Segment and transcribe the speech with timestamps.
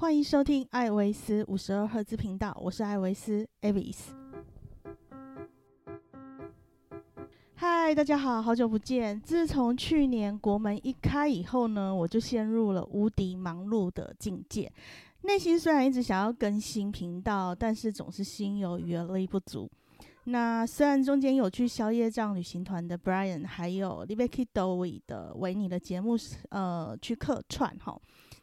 [0.00, 3.96] 欢迎收听艾维斯五十二赫兹频道，我是艾维斯 Avis。
[7.56, 9.20] 嗨，大家好，好久不见。
[9.20, 14.72] 自从去年国门一开以后呢，我就陷入了无敌忙碌的境界。
[15.22, 19.68] 内心虽然一直想要更新频道，但是总是心有余而力不足。
[20.26, 26.16] 那虽然中间有去宵夜帐旅行团的 Brian，还有 l i b e k i d o w i 的维尼的节目，
[26.50, 28.00] 呃，去客串哈。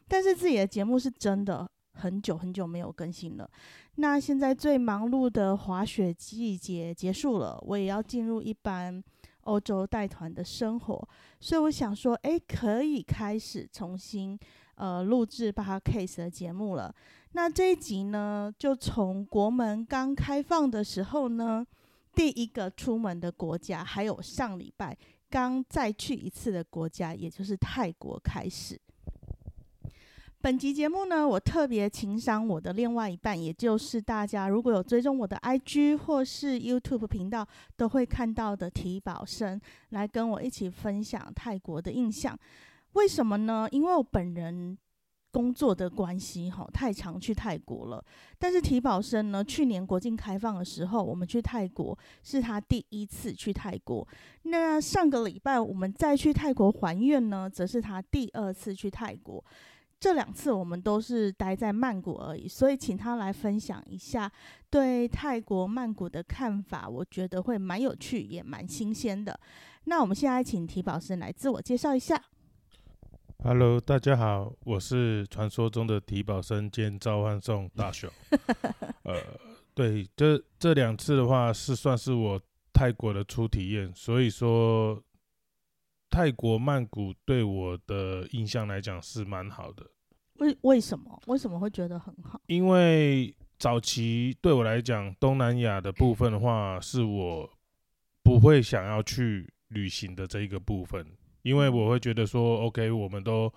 [0.08, 3.50] 但是自己的节目是真的很久很久没有更新了。
[3.96, 9.02] 那现在最忙碌的滑雪季节结束了，我也要进入一般
[9.42, 11.08] 欧洲带团的生活，
[11.40, 14.38] 所以我想说，哎，可以开始重新
[14.74, 16.94] 呃录制巴 case 的节目了。
[17.32, 21.66] 那这一集呢，就从国门刚开放的时候呢，
[22.14, 24.96] 第一个出门的国家，还有上礼拜
[25.30, 28.80] 刚再去一次的国家，也就是泰国开始。
[30.42, 42.38] 本集节目呢，我特别请赏我的另外一半，也就是大家如果有追踪我的 IG 或是 YouTube 频道，都会看到的提宝生，来跟我一起分享泰国的印象。
[42.92, 43.66] 为什么呢？
[43.72, 44.78] 因为我本人
[45.32, 48.04] 工作的关系，哈，太常去泰国了。
[48.38, 54.06] 但是提宝生呢，去年国境开放的时候，我们去泰国是他第一次去泰国。
[54.44, 59.44] 那上个礼拜我们再去泰国还愿呢，则是他第二次去泰国。
[59.98, 64.30] 这两次我们都是待在曼谷而已，所以请他来分享一下
[64.70, 69.40] 对泰国曼谷的看法，我觉得会蛮有趣，也蛮新鲜的。
[69.84, 72.22] 那我们现在请提宝生来自我介绍一下。
[73.42, 78.10] Hello，大家好，我是传说中的提宝生兼召唤兽大雄。
[79.04, 79.14] 呃，
[79.74, 82.40] 对，这这两次的话是算是我
[82.72, 85.02] 泰国的初体验，所以说。
[86.16, 89.86] 泰国曼谷对我的印象来讲是蛮好的，
[90.36, 91.22] 为为什么？
[91.26, 92.40] 为什么会觉得很好？
[92.46, 97.46] 因为早期对我来讲，东南亚的部分的话，是我
[98.22, 101.06] 不会想要去旅行的这一个部分，
[101.42, 103.52] 因为我会觉得说，OK，我们都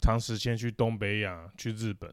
[0.00, 2.08] 长时间去东北亚、去日本，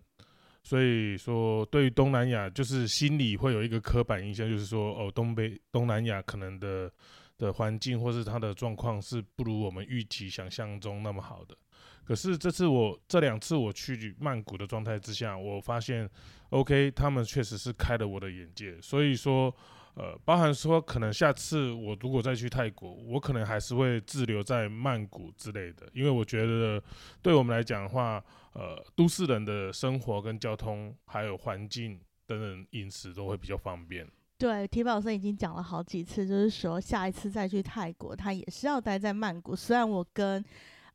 [0.63, 6.91] 所以说对于东南亚，就是心里会有一个刻板印象，就是说，哦，东北东南亚可能的。
[7.41, 11.57] 的环境或是他的状况是不如我们预期想象中那么好的。
[12.03, 16.09] 可是这次我这两次我去曼谷的状态之下，我发现
[16.49, 18.79] ，OK，他们确实是开了我的眼界。
[18.81, 19.53] 所以说，
[19.95, 26.81] 呃，包含说可能下次我如果再去泰国，我可能还是会滞留在曼谷之类的，因为我觉得
[27.21, 28.23] 对我们来讲的话，
[28.53, 34.07] 呃，都市人的生活跟交通还有环境等等饮食都会比较方便。
[34.41, 39.55] 对，提宝生已经讲了好几次，就是说下一次再去泰国，他也是要待在曼谷。
[39.55, 40.43] 虽然我跟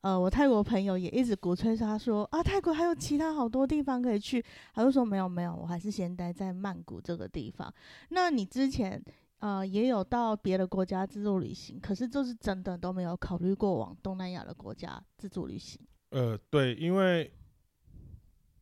[0.00, 7.72] 呃我泰国朋友也一直鼓吹，他说啊泰国还有其他好多地方可以去，他就说没有没有，我还是先待在曼谷这个地方。
[8.08, 9.00] 那你之前
[9.38, 15.80] 呃也有到别的国家自助旅行，可是就是真的都没有考虑过往东南亚的国家自助旅行。
[16.10, 17.32] 呃，对，因为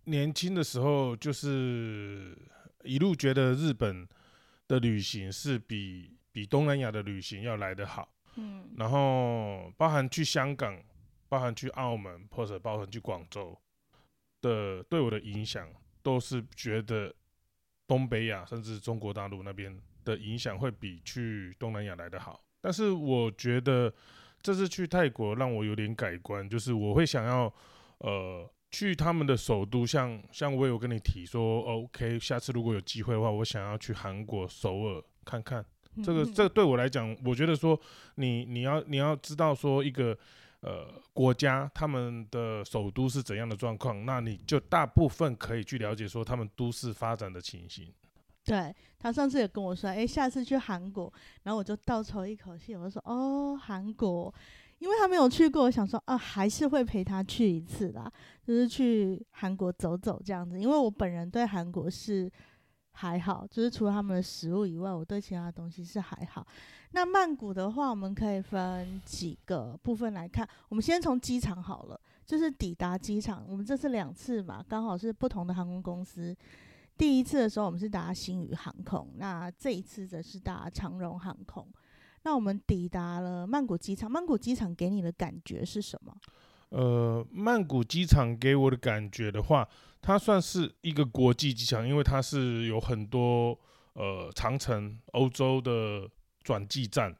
[0.04, 2.36] 年轻的时候就是
[2.82, 4.06] 一路觉得日本。
[4.66, 10.82] 的旅行是比比东南亚的旅行要来得好，嗯，然后包含去香港，
[11.28, 13.58] 包含去澳门，或者包含去广州
[14.40, 15.68] 的，对我的影响
[16.02, 17.14] 都是觉得
[17.86, 22.42] 东北亚甚至中国大陆那边的影响会比去东南亚来得好。
[22.60, 23.92] 但是我觉得
[24.40, 27.52] 这次去泰国让我有点改观，就是我会想要
[27.98, 28.50] 呃。
[28.74, 35.64] 去他们的首都，像像我有跟你提说，OK，下次如果有机会的话，我想要去韩国首尔看看。
[36.02, 37.80] 这个这对我来讲，我觉得说
[38.16, 40.18] 你你要你要知道说一个
[40.58, 47.92] 呃国家他们的首都是怎样的状况，那你就大部分可以去了解说他们都市发展的情形。
[48.44, 51.12] 对他上次也跟我说，哎，下次去韩国，
[51.44, 54.34] 然后我就倒抽一口气，我就说，哦，韩国。
[54.84, 58.12] 因为他没有去过，我想说啊，还是会陪他去一次啦，
[58.46, 60.60] 就是去韩国走走这样子。
[60.60, 62.30] 因为我本人对韩国是
[62.92, 66.46] 还好，就是除了他们的食物以外，我对其他东西是还好。
[66.90, 70.46] 那曼谷的话，我们可以分几个部分来看。
[70.68, 76.36] 我们先从机场好了，就是抵达机场，我们这次两次嘛，刚好是不同的航空公司。
[76.98, 81.66] 第一次的时候，我们是搭新宇航空，那这一次则是搭长荣航空。
[82.24, 86.14] 那我们抵达了曼谷机场，曼谷机场给你的感觉是什么？
[86.70, 89.68] 呃，曼谷机场给我的感觉的话，
[90.00, 93.56] 它算是一个国际机场，因为它是有很多
[93.92, 96.08] 呃长城欧洲的
[96.42, 97.14] 转机站，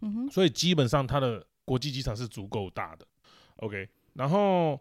[0.00, 3.06] 嗯哼，所以基本上它的国际机场是足够大的。
[3.56, 4.78] OK，然后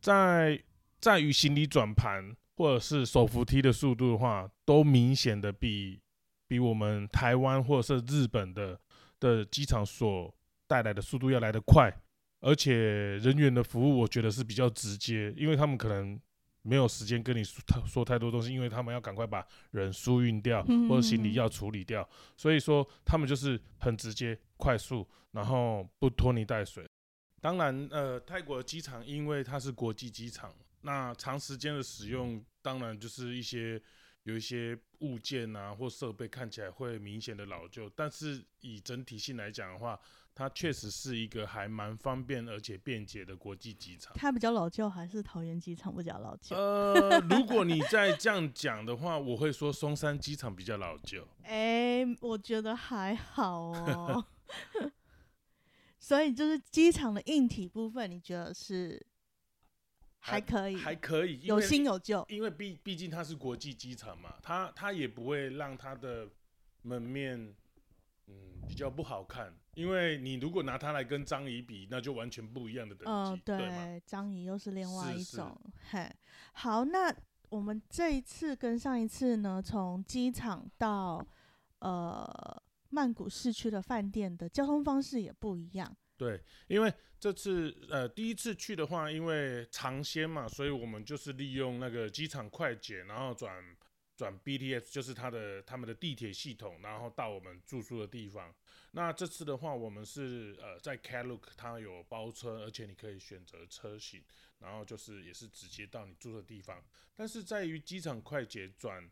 [0.00, 0.62] 在
[1.00, 6.00] 在于行李转盘或者是手扶梯的速度的话，都明显的比
[6.46, 8.78] 比我们台湾或者是日本的
[9.20, 10.34] 的机场所
[10.66, 11.92] 带来的速度要来得快，
[12.40, 12.74] 而且
[13.18, 16.20] 人员的服务我觉得是比较直接，因为他们可能
[16.62, 22.06] 没有时间跟你说太说太多东西，因为他们要赶快把人输运掉或者行李要处理掉，
[22.36, 26.86] 所以说他们就是很直接、快速，然后不拖泥带水。
[27.40, 33.80] 当然，呃，泰国的机场因为它是国际机场，那长时间的使用，当然就是一些
[34.28, 39.98] 有一些物件啊或设备看起来会明显的老旧，但是以整体性来讲的话，
[40.34, 44.12] 它确实是一个还蛮方便而且便捷的国际机场。
[44.14, 46.54] 它比较老旧，还是桃园机场比较老旧？
[46.54, 51.26] 呃，如果你 再这样讲的话，我会说松山机场比较老旧。
[51.44, 54.26] 哎，我觉得还好哦。
[55.98, 59.02] 所以就是机场的硬体部分，你觉得是
[60.30, 60.76] 还可以？
[60.76, 62.24] 还可以，有新有旧。
[62.28, 66.28] 因为毕毕竟它是国际机场嘛，它它也不会让它的
[66.82, 67.54] 门面
[68.26, 68.34] 嗯
[68.68, 69.52] 比较不好看。
[69.74, 73.10] 因为你如果拿它来跟张仪比，那就完全不一样的等级。
[73.10, 75.58] 嗯，对，张仪又是另外一种。
[75.90, 76.10] 嘿，
[76.52, 77.14] 好，那
[77.48, 81.26] 我们这一次跟上一次呢，从机场到
[81.80, 82.62] 呃。
[82.90, 85.94] 曼谷市区的饭店的交通方式也不一样。
[86.18, 93.64] 对，因为这次呃第一次去的话，因为尝鲜嘛，所以我们就是利用那个机场快捷，然后转
[94.16, 98.52] 转 BTS，就是它的他们的地铁系统，然后到我们住宿的地方。
[98.90, 104.20] 那这次的话，我们是呃在 Klook，它有包车，而且你可以选择车型，
[104.58, 106.82] 然后就是也是直接到你住的地方。
[107.14, 109.08] 但是在于机场快捷转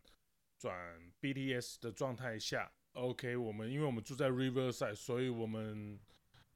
[0.58, 2.72] 转 BTS 的状态下。
[2.92, 6.00] OK，我们因为我们住在 Riverside，所以我们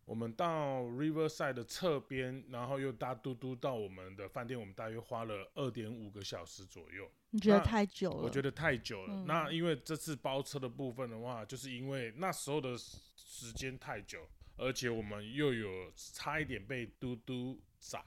[0.05, 7.09] 我们到 Riverside 的侧边，然后又搭嘟嘟到我们的饭店，我们大约花了二点五个小时左右。
[7.31, 8.23] 你觉得太久了？
[8.23, 9.25] 我觉得太久了。
[9.27, 18.05] 那因为这次包车的部分的话，就是因为那时候的时间太久，而且我们又有差一点被嘟嘟宰，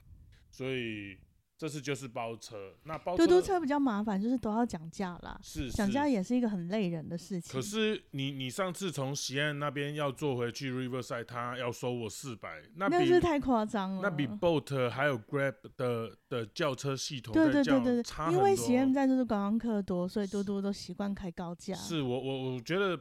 [0.49, 1.17] 所以。
[1.63, 5.39] 这次就是包车，那包嘟嘟车比较麻烦，就是都要讲价啦。
[5.41, 7.53] 是讲价也是一个很累人的事情。
[7.53, 14.01] 可是你你上次从西安那边要坐回去 Riverside，他要收我四百，那那是太夸张了。
[14.01, 21.73] 那比 Boat 还有 Grab 的的轿车系统对对对对对，因为西安站就是观光客多，所以嘟嘟都习惯开高价。
[21.75, 22.99] 是我我我觉得，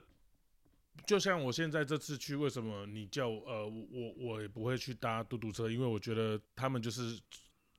[1.05, 7.19] 就像我现在这次去，为什么你叫呃我我也不会去搭嘟嘟车，因为我觉得他们就是。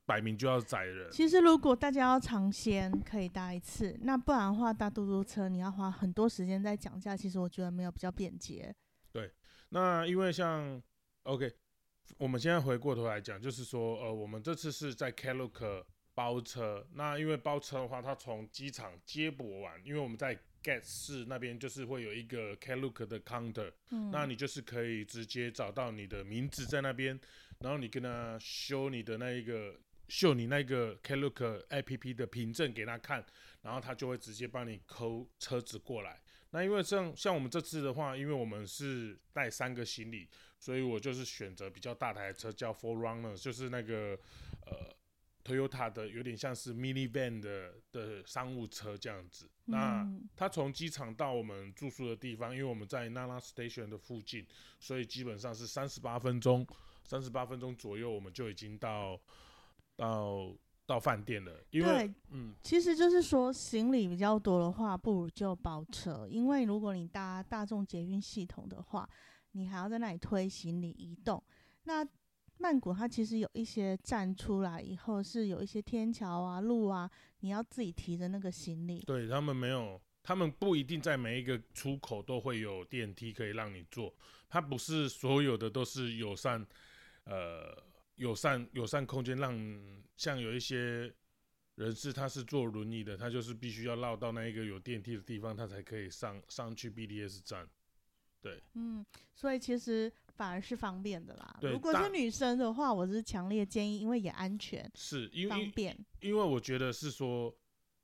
[0.06, 1.10] 摆明就要宰人。
[1.10, 7.16] 其实，如果大家要尝鲜，可以搭一次；那不然的话，搭嘟嘟车你要花很多时间在讲价。
[7.16, 8.74] 其实我觉得没有比较便捷。
[9.10, 9.32] 对，
[9.70, 10.82] 那因为像
[11.22, 11.50] OK，
[12.18, 16.86] 我们现在回过头来讲，就是说，呃，我们这次是在 Klook 包车。
[16.92, 27.18] 那因为包车的话，它从机场接驳完，因为我们在 Get 市那边就是会有一个 Klook 的 counter，嗯，那你就是可以直接找到你的名字在那边，
[27.60, 29.74] 然后你跟他修你的那一个。
[30.08, 33.24] 秀你那个 Klook A P P 的凭证给他看，
[33.62, 36.20] 然后他就会直接帮你抠车子过来。
[36.50, 40.28] 那因为像像我们这次的话，因为我们是带三个行李，
[40.58, 44.16] 所以我就是选择比较大台车，叫 Four Runner，就是那个
[44.66, 44.94] 呃
[45.42, 49.50] Toyota 的，有点像是 Mini Van 的的商务车这样子。
[49.64, 50.06] 那
[50.36, 54.46] 他从机场到我们住宿的地方，因为我们在 Nana Station 的附近，
[54.78, 56.64] 所以基本上是三十八分钟，
[57.02, 59.20] 三十八分钟左右我们就已经到。
[59.96, 60.54] 到
[60.86, 69.08] 到饭店了，因为嗯，其实就是说行李比较多的话，不如就包车，因为如果你搭大众捷运系统的话，
[69.52, 71.42] 你还要在那里推行李移动。
[71.84, 72.06] 那
[72.58, 77.10] 曼谷它其实有一些站出来以后是有一些天桥啊、路啊，
[77.40, 79.00] 你要自己提着那个行李。
[79.06, 84.12] 对他们没有，他们不一定在每一个出口都会有电梯可以让你坐，
[84.50, 86.66] 它不是所有的都是友善，
[87.24, 87.74] 呃。
[88.16, 89.58] 友善友善空间，让
[90.16, 91.12] 像有一些
[91.74, 97.68] 人士，他是坐轮椅的，他就是必须要绕到那一个有电梯的地方，他才可以上上去 BDS 站。
[98.40, 99.04] 对，嗯，
[99.34, 101.58] 所以其实反而是方便的啦。
[101.62, 105.98] 如果是女生的话，我是强烈建议，因为也安全，是因为方便。
[106.20, 107.52] 因为我觉得是说，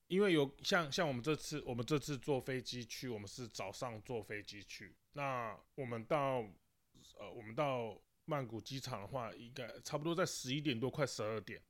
[0.09, 6.45] 因为有像像我们这次，我们这次坐飞机去，我们是早上坐飞机去，那我们到
[7.19, 7.97] 呃，我们到。
[8.31, 11.61] 曼谷机场的话，应该差不多在十一点多，快十二点。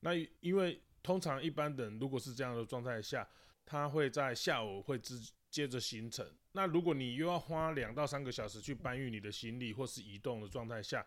[0.00, 0.10] 那
[0.40, 3.26] 因为通常一般人如果是这样的状态下，
[3.64, 5.14] 他会在下午会接
[5.50, 6.30] 接着行程。
[6.52, 11.04] 那如果你又要花两到三个小时去搬运你的行李或是移动的状态下，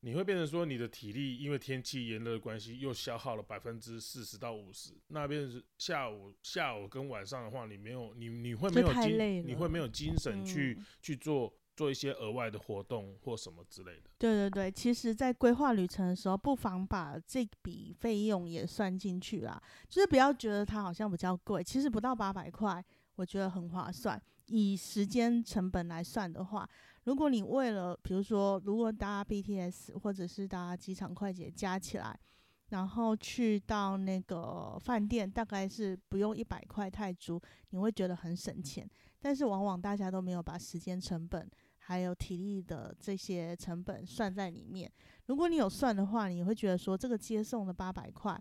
[0.00, 11.54] 你会变成说你的体力因为天气炎热的关系又消耗了百分之四十到五十，那边是下午下午跟晚上的话，你没有你你会没有精你会没有精神去去做。
[11.80, 14.10] 做一些额外的活动或什么之类的。
[14.18, 19.58] 对对对，其实，在规划旅程的时候，不妨把这笔费用也算进去啦。
[19.88, 22.84] 就是不要觉得它好像比较贵，其实不到八百块，
[23.14, 24.20] 我觉得很划算。
[24.48, 26.68] 以时间成本来算的话，
[27.04, 32.20] 如果你为了，比如说，如果搭 BTS 或者是搭机场快捷加起来，
[32.68, 38.86] 然后去到那个饭店，大概是不用一百块泰铢，你会觉得很省钱。
[39.22, 41.50] 但是往往大家都没有把时间成本。
[41.90, 44.88] 还有体力的这些成本算在里面。
[45.26, 48.40] 如果你有算的话，你会觉得说这个接送的八百块，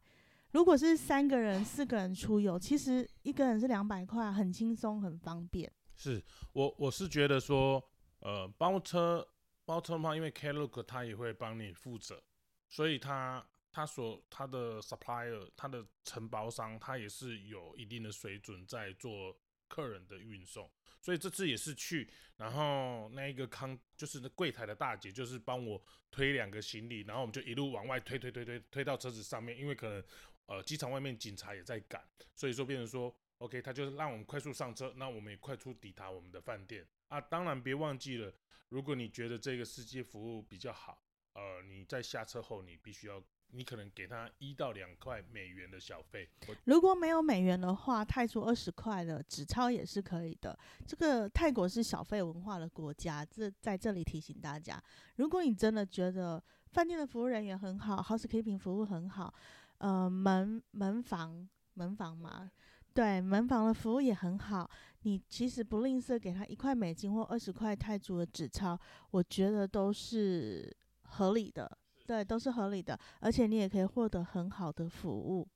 [0.51, 5.71] 如果是三个人、四个人出游，其实一个人是两百块，很轻松、很方便。
[5.95, 7.83] 是我我是觉得说，
[8.19, 9.27] 呃，包车
[9.65, 12.21] 包车的话，因为 Klook 他也会帮你负责，
[12.69, 19.35] 所以他他所他的 supplier 他的承包商他也是有一定的水准在做
[19.69, 20.69] 客人的运送。
[21.01, 30.03] 所以这次也是去，然后那一个康就是那柜台的大姐，就是帮我推两个行李，然后我们就一路往外推推推推推到车子上面，因为可能
[30.47, 37.21] 呃机场外面警察也在赶，所以说变成说 OK，他就是让我们快速上车，那我们也快速抵达我们的饭店啊。
[37.21, 38.33] 当然别忘记了，
[38.67, 43.23] 如果你觉得这个司机服务比较好，呃，你在下车后你必须要。
[43.51, 46.29] 你可能给他一到两块美元的小费，
[46.65, 50.57] 如果没有美元的话，泰铢二十块的纸钞也是可以的。
[50.85, 54.81] 这个泰国是小费文化的国家，这在这里提醒大家，
[55.15, 59.33] 如果你真的觉得饭店的服务人员很好，housekeeping 服务很好，
[59.79, 62.51] 呃，门门房门房嘛，
[62.93, 64.69] 对，门房的服务也很好，
[65.01, 68.79] 你其实不吝啬给他一块美金或二十块泰铢的纸钞，
[69.09, 71.77] 我觉得都是合理的。
[72.09, 75.47] 对，都是合理的，而且你也可以获得很好的服务。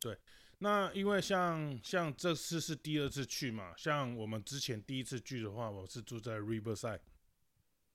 [0.00, 0.18] 对，
[0.58, 6.98] 那因为像像这次是第二次去嘛，像我们之前第一次去的话，我是住在 Riverside。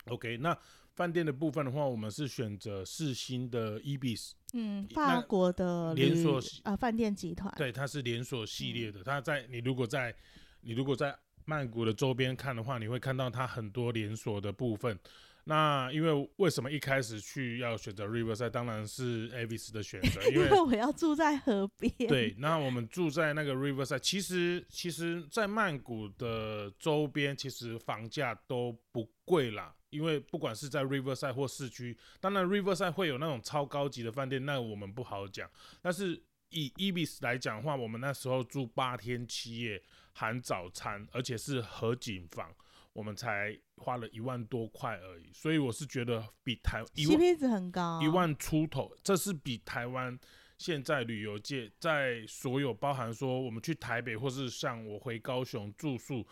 [0.05, 0.57] OK，那
[0.93, 7.53] 饭店的部分的话，我们是选择四星的 Ebis，嗯，法国的连锁啊饭店集团。
[7.57, 9.03] 对，它是连锁系列的。
[9.03, 10.15] 它在你如果在
[10.61, 14.97] 你如果在曼谷的周边看的话，你会看到它很多连锁的部分。
[15.45, 18.49] 那因为为什么一开始去要选择 Riverside？
[18.51, 21.91] 当然是 Avis 的选择， 因为我要住在河边。
[22.07, 29.75] 对，那我们住在那个 Riverside，其实其实，在曼谷的周边，其实房价都不贵啦。
[29.89, 35.49] 因为不管是在 Riverside 或市区，当然 Riverside 会有那种超高级的饭店，那我们不好讲。
[35.81, 39.81] 但是以 Ibis 来讲的话，我们那时候住八天七夜，
[40.13, 42.53] 含早餐，而且是合景房。
[42.93, 50.19] 我们才花了一万多块而已，所以我是觉得比台 CP 值很高，一万出头，这是比台湾
[50.57, 56.27] 现在旅游界在所有包含说我们去台北或是像我回高雄住宿，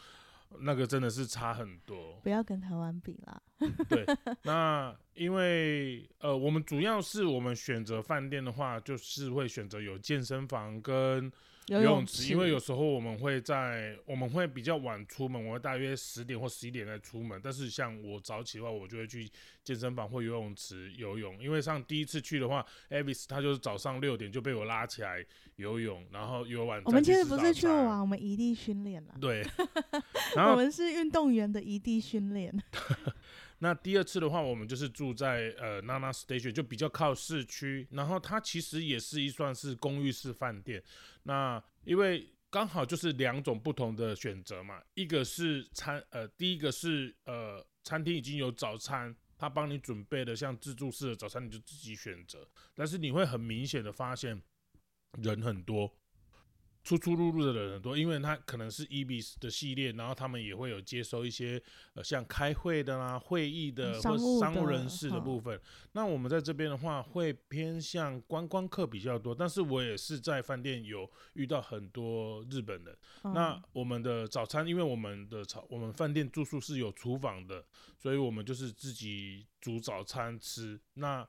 [0.59, 2.19] 那个真的是差很多。
[2.21, 3.41] 不要跟台湾比啦。
[3.87, 4.05] 对，
[4.43, 11.31] 那因为呃，我们主要是我们选择饭店的话，就是会选择有健身房跟。
[11.69, 17.39] 游泳池，因为有时候我们会在我们会比较晚出门，我会大约十点或十一点再出门。
[17.43, 19.29] 但是像我早起的话，我就会去
[19.63, 21.41] 健身房或游泳池游泳。
[21.41, 25.23] 因为上第一次去的话，Avis 他就是早上六点就被我拉起来
[25.57, 26.81] 游泳，然后游完。
[26.85, 29.15] 我们其实不是去玩，我们异地训练了。
[29.21, 29.45] 对，
[30.35, 32.51] 然后我们是运动员的异地训练。
[33.59, 37.87] 那第二次的话，我们就是住在呃 Nana Station，就比较靠市区。
[37.91, 40.81] 然后它其实也是一算是公寓式饭店。
[41.23, 52.47] 那因为刚好就是两种不同的选择嘛，一个是餐呃，第一个是呃餐厅已经有早餐，他帮你准备的像自助式的早餐，你就自己选择。
[52.73, 54.41] 但是你会很明显的发现
[55.21, 55.93] 人很多。
[56.83, 61.61] 出出入入的人很多，因为他可能是 EBS 的系列，然后他们也会有接收一些
[61.93, 65.59] 呃像开会的啦、会议的或商务人士的部分。
[65.91, 72.97] 那我们在这边的话，会偏向观光客比较多，但是我也是在饭店有遇到很多日本人。
[73.23, 77.63] 那我们的早餐，因为我们的早我们饭店住宿是有厨房的，
[77.97, 80.79] 所以我们就是自己煮早餐吃。
[80.93, 81.27] 那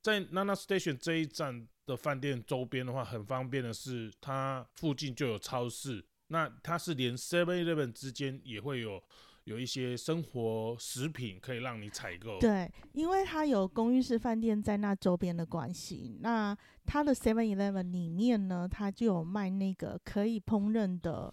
[0.00, 1.68] 在 Nana Station 这一站。
[1.86, 6.04] 的饭店周边的话，很方便的是，它附近就有超市。
[6.28, 9.02] 那它是连 Seven Eleven 之间也会有
[9.44, 12.38] 有一些生活食品可以让你采购。
[12.40, 21.32] 对，因为它有公寓式饭店在那周边的关系，那它的 Seven Eleven 里面呢，它就有卖那个可以烹饪的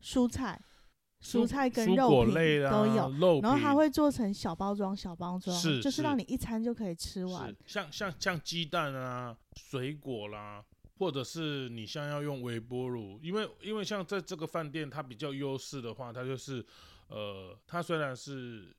[0.00, 0.58] 蔬菜。
[1.22, 7.54] 蔬菜跟肉品果类啦都有，肉然后它品会做成小包装、小包装，就是让你一餐就可以吃完。
[7.64, 10.64] 像像像鸡蛋啊、水果啦，
[10.98, 16.64] 或者是你像要用微波炉，因为因为像在这个饭店，它比较优势的话，它就是
[17.06, 18.74] 呃，它虽然是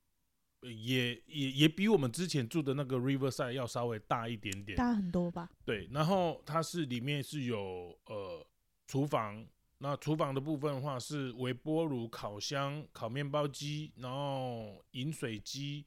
[0.60, 5.48] 呃也也也比我们之前住的那个 Riverside 要稍微大一点点，大很多吧？
[5.64, 8.46] 对，然后它是里面是有呃
[8.86, 9.46] 厨房，
[9.84, 15.84] 那厨房的部分的话是微波炉、烤箱、烤面包机，然后饮水机、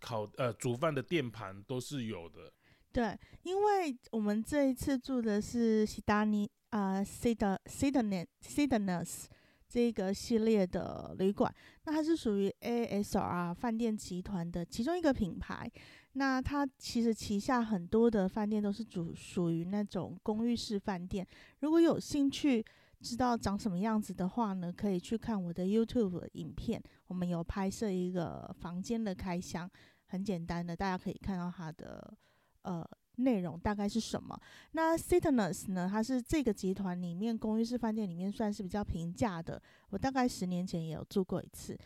[0.00, 2.50] 烤呃煮饭的电盘都是有的。
[2.90, 9.28] 对，因为我们这一次住的是西达尼啊 c i d c i d n e c i d n e s
[9.68, 11.54] 这个系列的旅馆，
[11.84, 15.70] 那它是属于 ASR 饭店集团的其中一个品牌。
[16.14, 21.26] 那它其实旗下很多的饭店都是主属于那种公寓式饭店。
[21.60, 22.64] 如果有兴趣
[23.02, 29.68] 知道长什么样子的话呢，可以去看我的 YouTube 影片，我们有拍摄一个房间的开箱，
[30.06, 32.14] 很简单的，大家可以看到它的
[32.62, 34.40] 呃内容大概是什么。
[34.70, 41.76] 那 Sitness 呢，它是这个集团里面公寓式饭店里面算是比较平价的，我大概十年前也有住过一次。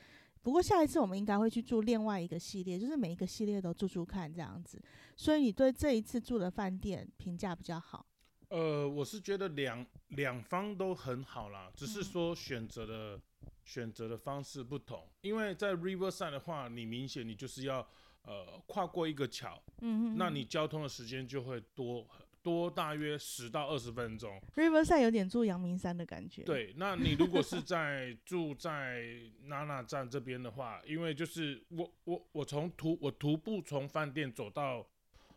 [0.43, 4.81] 不过下一次我们应该会去住另外一个系列，就是每一个系列都住住看这样子。
[5.17, 8.07] 所以你对这一次住的饭店评价比较好？
[8.49, 13.21] 呃，我是觉得两两方都很好啦，只是嗯说选择的、
[13.65, 15.09] 选择的方式不同。
[15.23, 17.87] 因为在 Riverside 的话，你明显你就是要
[18.23, 22.07] 呃跨过一个桥，嗯哼，那你交通的时间就会多
[22.43, 24.41] 多大约十到二十分钟。
[24.55, 29.03] Riverside 有点住阳明山的感觉。，对，那你如果是在住在
[29.47, 34.87] 娜娜站这边的话，因为就是我我我从徒我徒步从饭店走到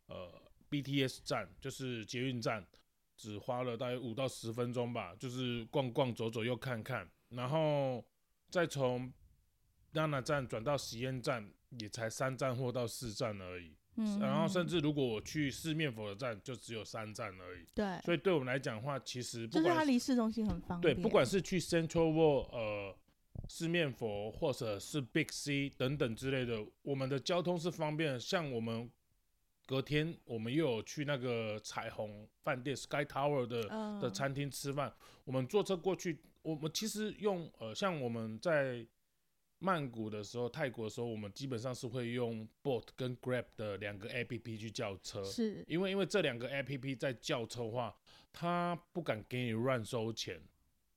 [0.06, 0.32] 呃
[0.70, 2.64] BTS 站，就是捷运站，
[3.20, 8.02] 只花了大概五到十分钟吧，就是逛逛走走又看看，然后
[8.50, 9.12] 再从
[9.92, 13.76] 娜娜站转到实验站，也才三站或到四站而已。
[13.98, 17.66] 嗯，然后甚嗯至如果我去四面佛的站，就只有三站而已。
[17.76, 22.96] 对，所以对我们来讲的话，其实不就是管它离市中心很方便对，不管是去 Central World 呃
[23.50, 28.20] 四面佛，或者是 Big C 等等之类的，我们的交通是方便的。
[28.20, 28.90] 像我们
[29.70, 34.92] 隔天我们又有去那个彩虹饭店 Sky Tower 的、嗯的餐厅吃饭，
[35.24, 38.84] 我们坐车过去，我们其实用呃像我们在
[39.60, 45.24] 曼谷的时候、泰国的时候，我们基本上是会用 Boat 跟 Grab 的两个 APP 去叫车。
[45.24, 47.96] 是因为因为这两个 A P P 在叫车的话，
[48.34, 50.42] 它不敢给你乱收钱，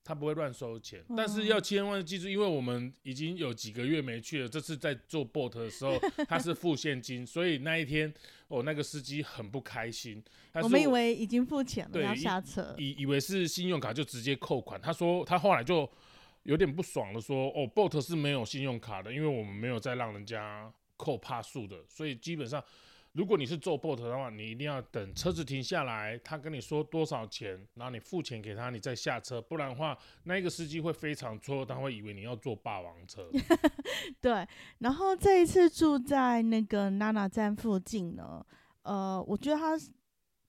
[0.04, 1.04] 它不会乱收钱。
[1.16, 8.12] 但是要千万记住，因为我们已经有几个月没去了，这次在做 boat 的时候， 他是付现金，所以那一天
[8.48, 10.22] 哦，那个司机很不开心。
[10.54, 12.74] 我们以为已经付钱了，要下车。
[12.78, 15.90] 以以为是信用卡就直接扣款，他说他后来就
[16.42, 22.62] 有点不爽的说，哦，boat 是没有信用卡的，因为我们没有再让人家扣帕数的，所以基本上
[23.12, 33.28] 如果你是坐 boat 的话，你一定要等车子停下来，他跟你说多少钱，然后你付钱给他，你再下车，不然的话，那个司机会非常错，他会以为你要坐霸王车。
[34.20, 34.46] 对，
[34.78, 38.44] 然后这一次住在那个娜娜站附近呢，
[38.82, 39.78] 呃，我觉得他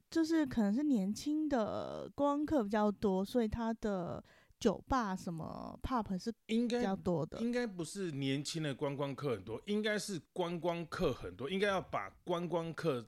[0.10, 4.24] 就是可能是年轻的观光客比较多，所以他的
[4.64, 7.38] 酒吧什么 pub 是应该比较多的。
[7.40, 13.06] 应该不是年轻的观光客很多，应该是观光客很多，应该要把观光客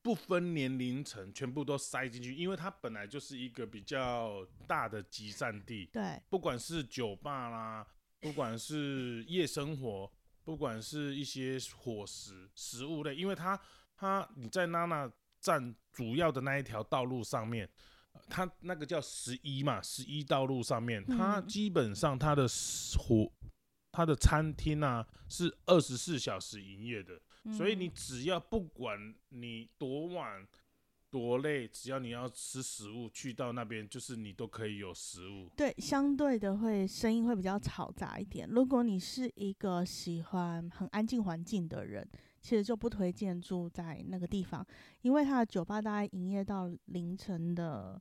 [0.00, 7.86] 不分年龄层全部都塞进去，因为它本来就是一个比较大的集散地，对，不管是酒吧啦，
[8.18, 10.10] 不管是夜生活，
[10.42, 13.60] 不管是一些伙食、食物类，因为它
[13.94, 17.68] 它你在娜娜站主要的那一条道路上面。
[18.14, 22.48] 呃它那个叫十一嘛，十一道路上面，它嗯基本上它的
[22.98, 23.30] 火，
[23.92, 27.20] 它的餐厅啊是二十四小时营业的，
[27.56, 30.46] 所以你嗯只要不管你多晚
[31.10, 35.48] 多累，只要你要吃食物，去到那边就是你都可以有食物。
[35.56, 38.48] 对相对的会声音会比较嘈杂一点。
[38.50, 42.08] 如果你是一个喜欢很安静环境的人，
[42.44, 44.64] 其实就不推荐住在那个地方，
[45.00, 47.98] 因为他的酒吧大概营业到凌晨的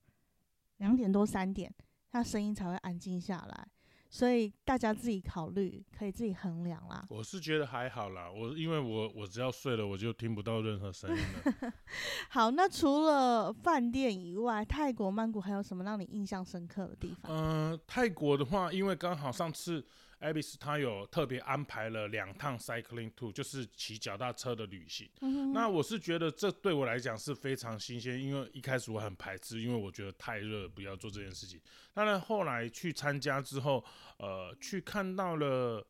[0.80, 1.74] 两点多三点，
[2.12, 3.68] 他声音才会安静下来。
[4.10, 7.04] 所以大家自己考虑，可以自己衡量啦。
[7.10, 11.74] 我是觉得还好啦，我因为我我只要睡了，我就听不到任何声音了。
[12.30, 17.32] 好，那除了饭店以外，泰国曼谷还有什么让你印象深刻的地方？
[17.32, 19.84] 嗯、泰国的话，因为刚好上次
[20.24, 25.10] Abis 他有特别安排了两趟 cycling tour，就是骑脚踏车的旅行。
[25.22, 31.60] 嗯那我是觉得这对我来讲是非常新鲜，因为一开始我很排斥，因为我觉得太热，不要做这件事情。
[31.94, 33.84] 当然后来去参加之后，
[34.18, 35.86] 呃，去看到了。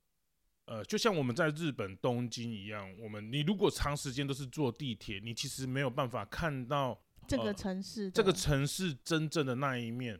[0.66, 10.18] 呃，就像我们在日本东京一样，我们你如果长时间都是坐地铁，你其实没有办法看到这个呃城市的，这个城市真正的那一面。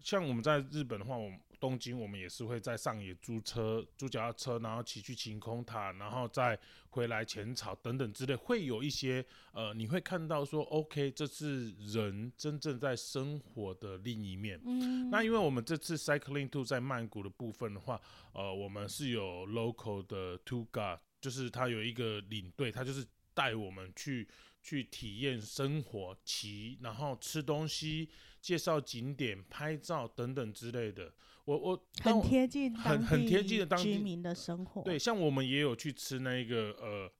[0.00, 6.58] 像我们在日本的话，我们东京我们也是会在上野租车、租脚踏车，然后骑去晴空塔，然后再
[6.90, 14.60] 回来浅草等等之类，会有一些呃，你会看到说，OK，这是人真正在生活的另一面。
[14.64, 18.00] 嗯，那因为我们这次 cycling tour 在曼谷的部分的话，
[18.32, 24.26] 呃，我们是有 local 的 guide，就是他有一个领队，他就是带我们去
[24.62, 28.08] 去体验生活、骑，然后吃东西、
[28.40, 31.12] 介绍景点、拍照等等之类的。
[31.46, 34.82] 我我很贴近很很贴近的当地居民的生活。
[34.82, 37.10] 对，像我们也有去吃那个呃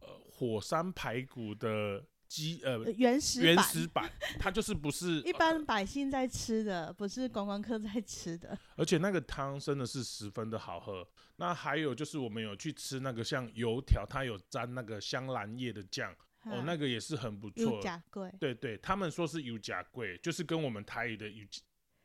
[0.00, 8.58] 呃火山排骨的鸡呃呃，原始原版始版，它就是不是 一般百姓在吃的，不是观光客在吃的。
[8.76, 11.06] 而且那个汤真的是十分的好喝。
[11.36, 16.10] 那还有就是我们有去吃那个像油条，它有沾那个香兰叶的酱，
[16.44, 17.82] 哦，那个也是很不有错。
[17.82, 21.44] 假贵，对对，他们说是油甲贵，就是跟我们台语的油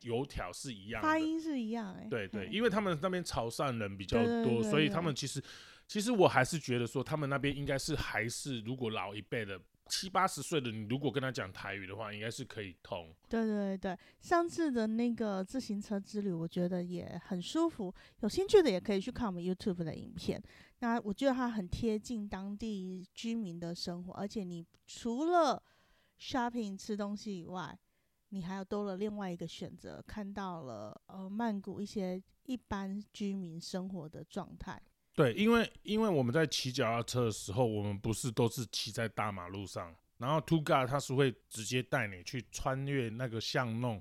[0.02, 1.08] 油条是一样的。
[1.08, 5.42] 发音是一样哎、对对，因为他们那边潮汕人比较多，对所以他们其实
[5.86, 13.12] 其实我还是觉得说，他们那边应该是还是如果老一辈的七八十岁的，你如果跟他讲台语的话，应该是可以通。
[13.28, 17.92] 对对对，上次的那个自行车之旅，我觉得也很舒服。
[18.20, 20.40] 有兴趣的也可以去看我们 YouTube 的影片。
[20.78, 25.60] 那我觉得它很贴近当地居民的生活，而且你除了
[26.20, 27.76] shopping 吃东西以外，
[28.30, 34.80] 你还有多了另外一个选择，看到了呃曼谷一些一般居民生活的状态。
[35.14, 44.00] 对，因为因为我们在骑脚踏车的时候，我们不是都是骑在大马路上，然后 Two God 他是会直接带你去穿越那个巷弄，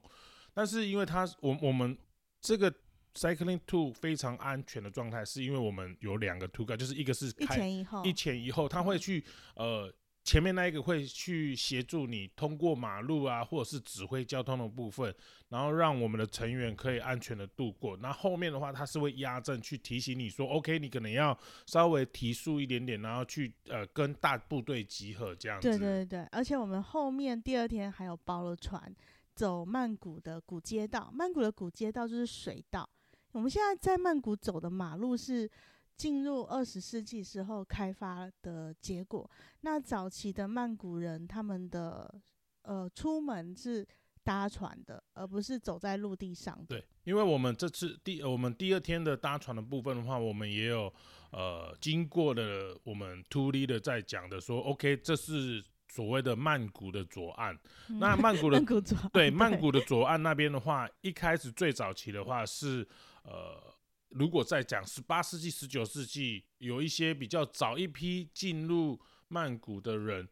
[0.53, 1.97] 但是因为他我我们
[2.39, 2.73] 这个
[3.15, 9.91] Cycling Two 非常安全的状态，是因为我们有两个 Two God，就是一个是一开前一后，一前一后，他会去呃
[10.29, 15.11] 前面那一个会去协助你通过马路啊，或者是指挥交通的部分，
[15.47, 17.97] 然后让我们的成员可以安全的度过。
[17.97, 25.67] 那后面的话，他是会压阵去提醒你说，OK，你可能要稍微提速一点点，然后去呃跟大部队集合这样子。
[25.67, 28.95] 对对对，而且我们后面第二天还有包了船，
[29.33, 31.09] 走曼谷的古街道。
[31.11, 32.87] 曼谷的古街道就是水道。
[33.31, 35.49] 我们现在在曼谷走的马路是
[35.99, 39.29] 进入二十世纪时候开发的结果。
[39.61, 42.21] 那早期的曼谷人他们的
[42.61, 43.85] 呃出门是
[44.23, 46.65] 搭船的，而不是走在陆地上的。
[46.69, 50.93] 对，因为我们这次第呃我们第二天的搭船的部分的话，我们也有
[51.31, 57.53] 呃经过了我们 Two Leader 在讲的说，OK，这是所谓的曼谷的左岸。
[57.89, 58.81] 嗯那曼谷 的曼谷
[59.11, 62.87] 对曼谷的左岸那边的话，一开始最早期的话是
[63.23, 63.61] 呃，
[64.09, 70.27] 如果在讲十八世纪、十九世纪，有一些比较早一批进入曼谷的人，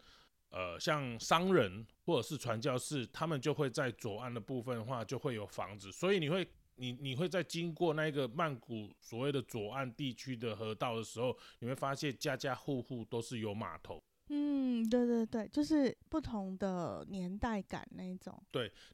[0.50, 6.48] 呃，像商人或者是传教士，他们就会在左岸的部分的话就会有房子，所以你会。
[6.80, 14.00] 你你会在经过那个曼谷所谓的左岸地区的河道的时候，你会发现家家户户都是有码头。
[14.30, 18.40] 嗯，对对对，就是不同的年代感那一种。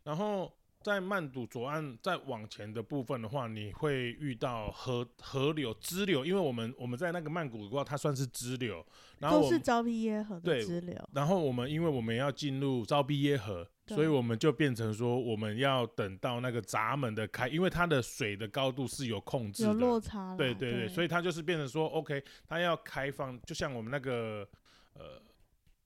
[0.01, 8.85] 然后在曼谷左岸再往前的部分的话，你会遇到河河流、支流，因为我们我们在那个曼谷的话，它算是支流，
[9.19, 10.97] 然后都是招毕耶河的对支流。
[11.13, 24.47] 然后我们因为我们要进入招毕耶河，所以我们就变成说我们要等到那个闸门的开，因为它的水的高度是有控制有的，落差啦，对对对，所以以它就是变成说，OK，它要开放，就像我们那个
[24.93, 25.21] 呃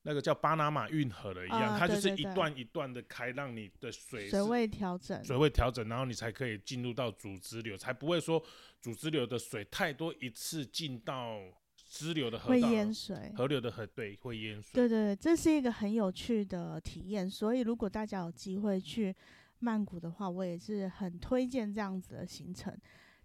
[0.07, 8.41] 那个叫巴拿马运河的一样，啊它就是一段一段的开，让你的水水位调整，水位调整，然后你才可以进入到主支流，才不会说
[8.79, 11.41] 主支流的水太多，一次进到
[11.75, 13.33] 支流的河会，淹水。
[13.35, 14.71] 河流的河对会淹水。
[14.73, 17.29] 对对对，这是一个很有趣的体验。
[17.29, 19.13] 所以如果大家有机会去
[19.59, 22.73] 曼谷的话，我也是很推荐这样子的行程，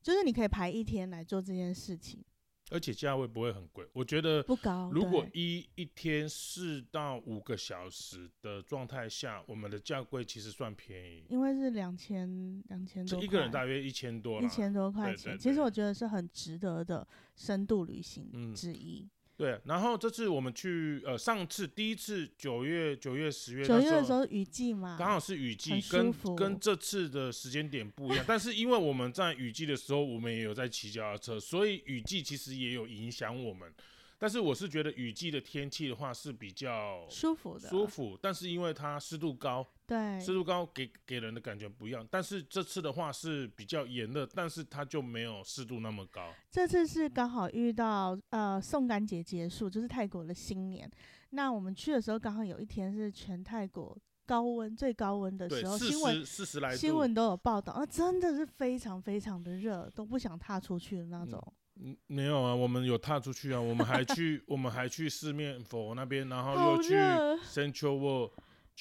[0.03, 2.25] 就是你可以排一天来做这件事情，
[2.73, 4.91] 而且价位不会很贵，我觉得不高。
[4.93, 14.43] 如果一一天四到五个小时的状态下，我们的价贵其实算便宜，因为是两千两千多一个人大约一千多。
[14.43, 17.07] 一千多块对钱，其实我觉得是很值得的
[17.37, 19.09] 深度旅行嗯之一。
[19.37, 28.25] 对，然后这次我们去，呃，上次第一次九月、九月、十月九月的时候雨季嘛，刚好是雨季跟服跟这次的时间点不一样。
[28.29, 33.73] 但是因为我们在雨季的时候，我们也有在骑脚踏车，所以雨季其实也有影响我们。
[34.18, 42.07] 但是我是觉得雨季的天气的话是比较舒服的，舒服，但是因为它湿度高，对，湿度高给给人的感觉不一样。
[42.11, 46.33] 但是这次的话是比较炎热，但是它就没有湿度那么高。
[46.50, 50.90] 这次是刚好遇到呃送干节结束，就是泰国的新年。
[51.31, 61.38] 那我们去的时候刚好有一天是全泰国高温最高温的对时，候，四新闻十四十来度，新闻都有报道，啊真的是非常非常的热，都不想踏出去的那种。
[61.81, 68.33] 嗯，没有啊，我们有踏出去啊，我们还去，我们还去四面佛那边，然后又去 Central World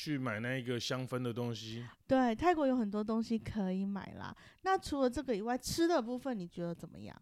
[0.02, 1.86] 去买那个香氛的东西。
[2.08, 4.36] 对，泰国有很多东西可以买啦。
[4.64, 7.16] 那除了这个以外，吃的部分你觉得怎么样？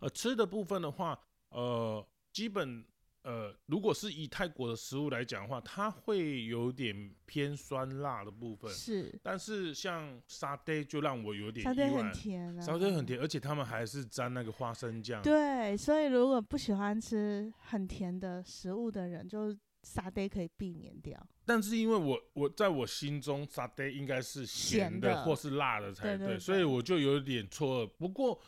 [0.00, 2.84] 呃，吃的部分的话，呃，基本
[3.22, 15.22] 呃，如果是以泰国的食物来讲的话，它会有点偏酸辣的部分，是但是像沙爹就让我有点意沙爹很，甜啊，沙爹很甜，而且他们还是沾那个花生酱。
[15.22, 21.26] 对，所以如果不喜欢吃很甜的食物的人，就沙爹可以避免掉。
[21.44, 27.90] 但是因为我我在我心中沙爹应该是咸咸的的或是辣的才对对所以我就有点错愕。
[27.96, 28.38] 不过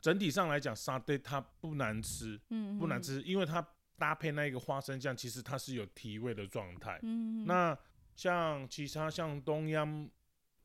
[0.00, 6.98] 整体上来讲，沙爹它不难吃，嗯，嗯，不难吃，因为它搭配那一个花生酱，其实它是有提味的状态。
[7.02, 7.78] 嗯，嗯，那
[8.16, 10.10] 像其他像东央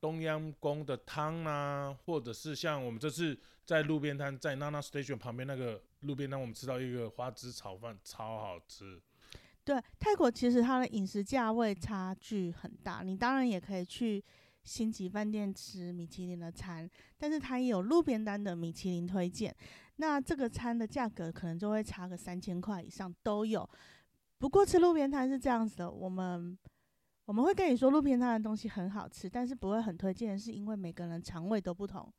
[0.02, 9.02] 东央宫的汤啊，或者是像我们这次在路边摊，在 Nana Station 旁边那个路边摊，我们吃到一个花枝炒饭，超好吃。
[9.70, 14.24] 对泰国其实它的饮食价位差距很大，你当然也可以去
[14.64, 19.56] 星级饭店吃米其林的餐，但是它也有路边摊的米其林推荐。
[19.98, 23.70] 那这个餐的价格可能就会差个三千块以上都有。
[24.40, 26.58] 不过吃路边摊是这样子的，我们
[27.26, 32.12] 我们会跟你说路边摊的东西很好吃，但是不会很推荐，是因为每个人肠胃都不同，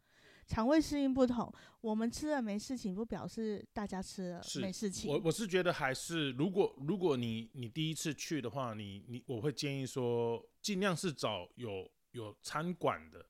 [0.51, 1.51] 肠胃适应不同。
[1.81, 5.09] 我们吃了没事情，不表示大家吃了没事情。
[5.09, 13.25] 我我是觉得还是，如果如果你你第一次去的话，你你我会建议说，尽量是找有有餐馆的，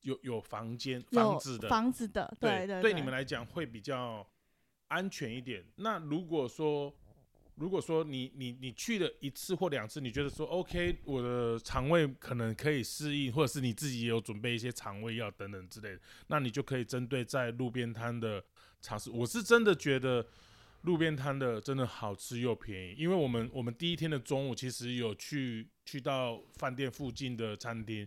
[0.00, 4.26] 有有房间房子的，房子的，对对对你们来讲会比较
[4.88, 5.64] 安全一点。
[5.76, 6.92] 那如果说
[7.58, 18.42] 如果说你你你去了一次或两次，你觉得说 OK，我的肠胃可能可以适应，或者是你自己也有准备一些肠胃药等等之类的，那你就可以针对在路边摊的
[18.80, 19.10] 尝试。
[19.10, 20.24] 我是真的觉得
[20.82, 28.06] 路边摊的真的好吃又便宜，因为我们我们第一天的中午其实有去去到饭店附近的餐厅，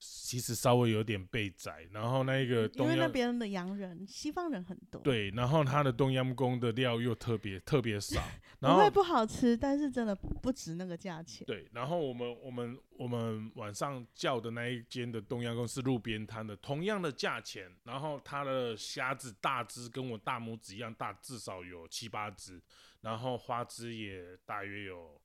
[0.00, 8.22] 其实稍微有点被宰，然后那一个因为那边的洋人、西方人很多，，对，然后他的东阳宫的料又特别特别少，
[8.60, 11.46] 然后不会不好吃，但是真的不值那个价钱。
[11.46, 22.58] 对，然后我们我们我们晚上叫的那一间的东阳宫是路边摊的，同样的价钱，然后它的虾子大只跟我大拇指一样大，至少有七八只，
[23.02, 25.20] 然后花枝也大约有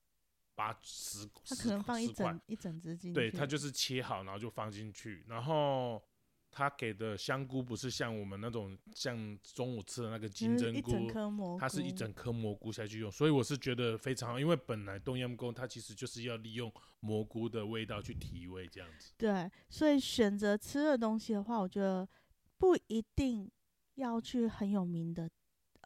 [0.56, 6.02] 八十，他可能放一整一整只进去，对，它就是切好，然后就放进去，然后
[6.50, 19.12] 他给的香菇不是像我们那种像中午吃的那个金针菇，就是一整颗蘑菇，它是一整颗蘑菇下去用，所以我是觉得非常好，因为本来冬阴功它其实就是要利用蘑菇的味道去提味这样子。
[19.18, 22.08] 对，所以选择吃的东西的话，我觉得
[22.56, 23.50] 不一定
[23.96, 25.28] 要去很有名的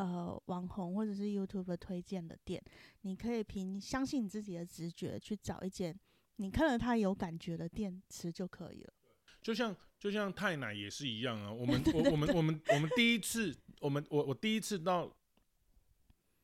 [0.01, 2.63] 呃网红或者是 YouTube 推荐的店，
[3.03, 5.95] 你可以凭相信你自己的直觉去找一间
[6.37, 8.93] 你看了它有感觉的店吃就可以了。
[9.43, 15.15] 就像就像太奶也是一样啊，我 们我我们我们我们第一次我们我我第一次到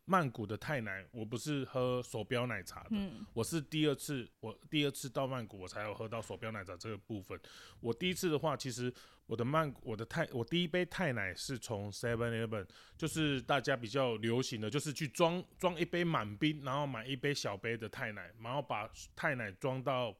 [0.07, 7.39] 曼谷的泰奶，我不是喝手标奶茶的，嗯，我是第二次，我第二次到曼谷，我才有喝到手标奶茶这个部分。
[7.81, 8.93] 我第一次的话，其实
[9.27, 12.67] 我的曼，我的泰，我第一杯泰奶是从 Seven Eleven，
[12.97, 20.17] 就是大家比较流行的，就是去装装一杯满冰，然后买一杯小杯的泰奶，然后把泰奶装到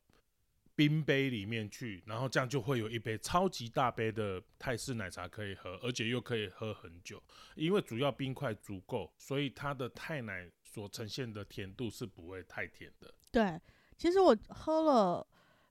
[0.77, 7.21] 冰杯里面去，然后这样就会有一杯超级大杯的泰式奶茶可以喝，而且又可以喝很久，
[7.55, 13.13] 因为主要冰块足够，所以它的泰奶所呈现的甜度是不会太甜的。
[13.33, 13.59] 对，
[13.97, 15.27] 其实我喝了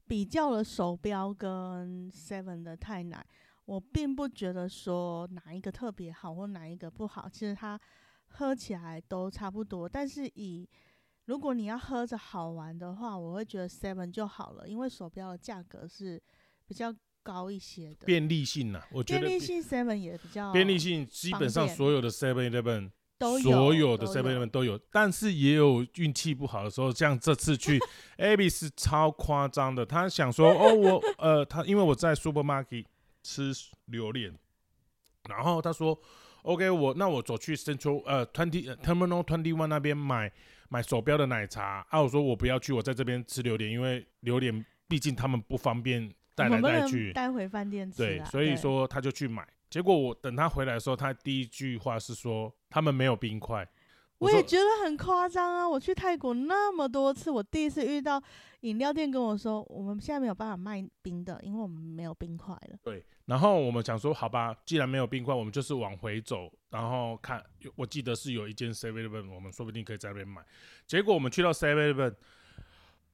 [0.07, 3.23] 比较了手标跟 Seven 的泰奶，
[3.65, 7.79] 我并不觉得说哪一个特别好或哪一个不好，其实它
[8.25, 9.87] 喝起来都差不多。
[9.87, 10.67] 但是以
[11.25, 16.21] 如果你要喝着好玩的话，我会觉得 Seven 就好了，因为手标的价格是
[16.67, 18.05] 比较高一些的。
[18.05, 27.79] 便利性呐、我觉得便利性 Seven 也比较便利性基本上所有的 Seven Eleven 都有所有的 Seven Eleven 都有，但是也有运气不好的时候，像这次去
[28.19, 32.85] Abby 是超夸张的，他想说哦我呃他因为我在 Supermarket
[33.23, 33.51] 吃
[33.85, 34.37] 榴莲，
[35.29, 35.99] 然后他说
[36.43, 40.31] OK 我那我走去 Central 呃 Twenty 呃 Terminal Twenty One 那边买
[40.75, 49.47] 买手标的奶茶啊，我说我不要去，我在这边吃榴莲，因为榴莲毕竟他们不方便带来带去，带回饭店吃对，啊所以说他就去买。
[49.69, 53.65] 结果我等他回来的时候，他第一句话是说他们没有冰块。
[54.17, 55.69] 我也觉得很夸张啊！
[55.69, 58.21] 我去泰国那么多次，我第一次遇到
[58.61, 62.77] 饮料店跟我说，我们现在没有办法卖冰的，因为我们没有冰块了。
[62.83, 70.43] 对，然后我们想说，好吧，既然没有冰块，我们就是往回走，然后看，有我记得是有一间 Seven Eleven，我们说不定可以在那边买。
[70.85, 72.15] 结果我们去到 Seven Eleven，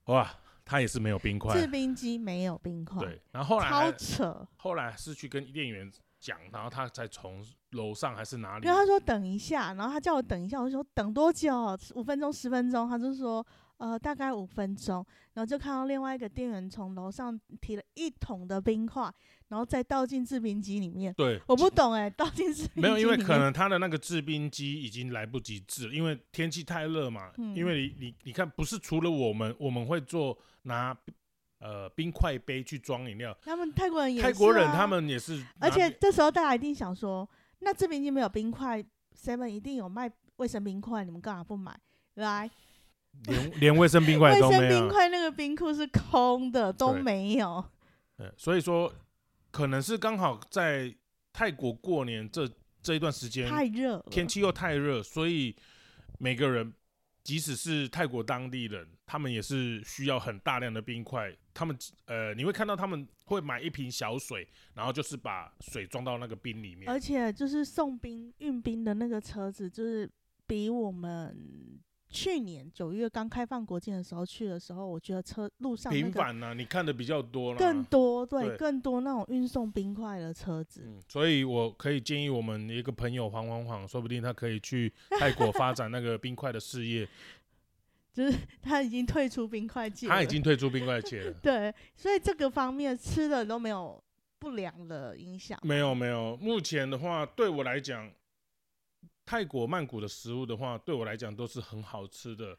[0.06, 0.30] 哇，
[0.66, 1.66] 它也是没有冰块制。
[1.68, 4.48] 冰机没有冰块，对，然后后来超扯。
[4.58, 11.78] 后来是去跟店员讲，然后他才从楼上还是哪里因为，他说等一下，然后他叫我等一下，我就说等多久？
[11.96, 12.90] 五分钟、十分钟？
[12.90, 13.46] 他就说
[13.82, 19.12] 呃大概五分钟，然后就看到另外一个店员从楼上提了一桶的冰块，
[19.48, 21.12] 然后再倒进制冰机里面。
[21.16, 27.32] 对，我不懂哎、倒进制冰机没有，因为可能他的那个制冰机已经来不及制了，因为天气太热嘛。
[27.38, 30.96] 嗯因为你你你看，不是除了我们我们会做拿
[31.58, 37.28] 呃冰块杯去装饮料，他们泰国人也泰国人他们也是，而且这时候大家一定想说，
[37.60, 38.84] 那制冰机没有冰块
[39.18, 41.76] ，seven 一定有卖卫生冰块，你们干嘛不买？
[42.16, 42.50] 来，
[43.24, 44.90] 连 连卫生冰块卫生冰都没有。
[44.90, 47.64] 块那个冰库是空的，都没有。
[48.18, 48.94] 嗯，所以说
[49.52, 50.94] 可能是刚好在
[51.34, 52.50] 泰国过年这
[52.82, 55.56] 这一段时间，太热，天气又太热，所以
[56.18, 56.74] 每个人，
[57.24, 61.36] 即使是泰国当地人，他们也是需要很大量的冰块。
[61.54, 66.90] 他们呃，你会看到他们会买一瓶小水，然后就是把水装到那个冰里面。
[66.90, 70.10] 而且就是送冰运冰的那个车子，就是
[70.48, 71.38] 比我们
[72.12, 77.58] 去年九月刚开放国境的时候去的时候，我觉得车路上那个频繁呢、你看的比较多了。
[77.58, 80.84] 更多，对，对更多那种运送冰块的车子。
[80.86, 87.08] 嗯，所以我可以建议我们一个朋友黄黄黄，说不定他可以去泰国发展那个冰块的事业。
[88.14, 91.32] 就是他已经退出冰块界，他已经退出冰块界了。
[91.42, 94.04] 对，所以这个方面吃的都没有
[94.38, 95.58] 不良的影响。
[95.64, 98.12] 没有没有，目前的话对我来讲，
[99.32, 102.58] 泰国曼谷的食物的话，对我来讲都是很好吃的。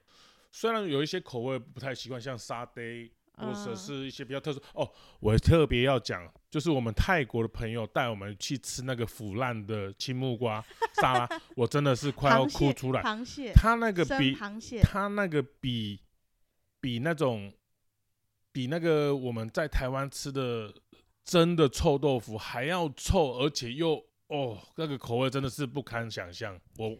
[0.51, 13.03] 虽然有一些口味不太习惯，像沙爹或者嗯是一些比较特殊、哦，我特别要讲，就是我们泰国的朋友带我们去吃那个腐烂的青木瓜沙拉，我真的是快要 哭出来。
[13.03, 16.01] 螃蟹，它那个比螃蟹，它那个比
[16.81, 17.53] 比那种
[18.51, 20.73] 比那个我们在台湾吃的
[21.23, 24.03] 真的臭豆腐还要臭，而且又
[24.33, 26.59] 哦，那个口味真的是不堪想象。
[26.79, 26.97] 我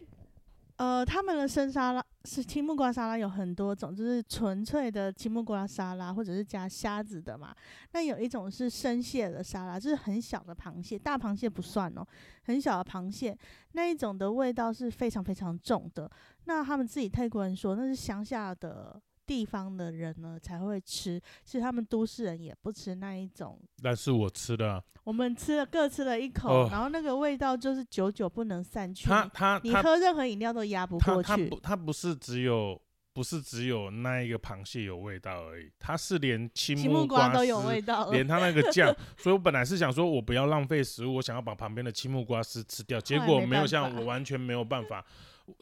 [0.77, 7.55] 呃，他们的生沙拉是青木瓜沙拉有很多种，就是纯粹的青木瓜沙拉，或者是加虾子的嘛。
[7.91, 12.05] 那有一种是生蟹的沙拉，就是很小的螃蟹，大螃蟹不算哦，
[12.43, 13.37] 很小的螃蟹
[13.73, 16.09] 那一种的味道是非常非常重的。
[16.45, 23.59] 那他们自己泰国人说，那是乡下的地方的人呢才会吃，其实他们都市人也不吃那一种。
[23.81, 29.09] 但是我吃的啊、我们吃了各吃了一口，哦然后那个味道就是久久不能散去。
[29.09, 31.49] 它它它你喝任何饮料都压不过去。
[31.61, 32.79] 它不是只有
[33.13, 45.05] 不是只有那一个螃蟹有味道而已，它是连青青木瓜瓜都有味道连它那个酱， 所以我本来是想说，我不要浪费食物，我想要把旁边的青木瓜丝吃掉，结果没有像我完全没有办法。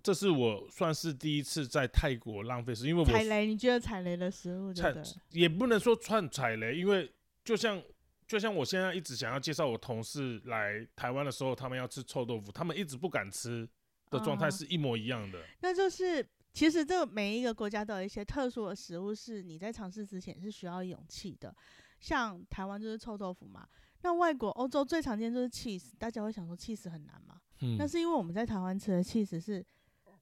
[0.04, 5.14] 这是我算是第一次在泰国浪费食，因为我踩雷，你觉得踩雷的食物对踩不对？
[5.32, 7.12] 也不能说串踩雷，因为
[7.44, 7.82] 就像
[8.28, 13.68] 就像我现在一直想要介绍我同事来台湾的时候，他们要吃臭豆腐，他们一直不敢吃
[14.10, 15.44] 的状态嗯是一模一样的。
[15.62, 21.56] 那就是其实这每一个国家都有一些特殊的食物，是你在尝试之前是需要勇气的。
[22.00, 23.68] 像台湾就是臭豆腐嘛，
[24.02, 27.40] 那外国欧洲最常见就是 cheese，大家会想说 cheese 很难嘛？
[27.62, 29.66] 嗯，那是因为我们在台湾吃的 cheese 是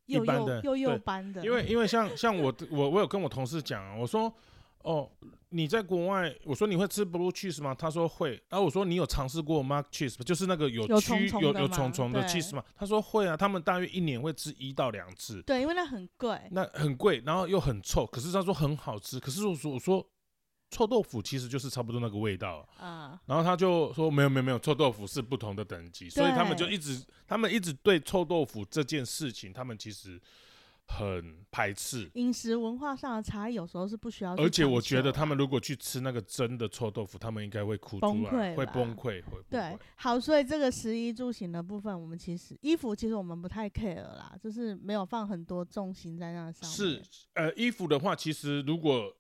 [0.05, 4.33] 又又又又般的因为因为像像我我我有跟我同事讲啊，我说
[4.83, 5.09] 哦
[5.51, 7.73] 你在国外，我说你会吃 blue cheese 吗？
[7.73, 8.31] 他说会。
[8.49, 10.23] 然后我说你有尝试过 mark cheese 吗？
[10.23, 12.63] 就是那个有有蛆有有虫虫的吗虫虫的 cheese 吗？
[12.75, 19.19] 他说会啊，他们大约一年会吃一到两次，对，因为那很贵，那很贵，然后又很臭，可是他说很好吃。
[19.19, 20.05] 可是我说我说
[20.71, 30.21] 臭豆腐其实就是差不多那个味道啊、啊、然后他就说没有没有没有，臭豆腐是不同的等级，所以他们就一直他们一直对臭豆腐这件事情，他们其实
[30.87, 32.09] 很排斥。
[32.13, 46.71] 饮食文化上的差异有时候是不需要而且我觉得他们如果去吃那个真的臭豆腐，他们应该会哭出来，会崩溃，会崩对溃。，好，所以这个食衣住行的部分，我们其实衣服其实我们不太 care 啦，就是没有放很多重心在那上面。
[46.71, 47.03] 是，
[47.33, 49.11] 呃，衣服的话，其实如果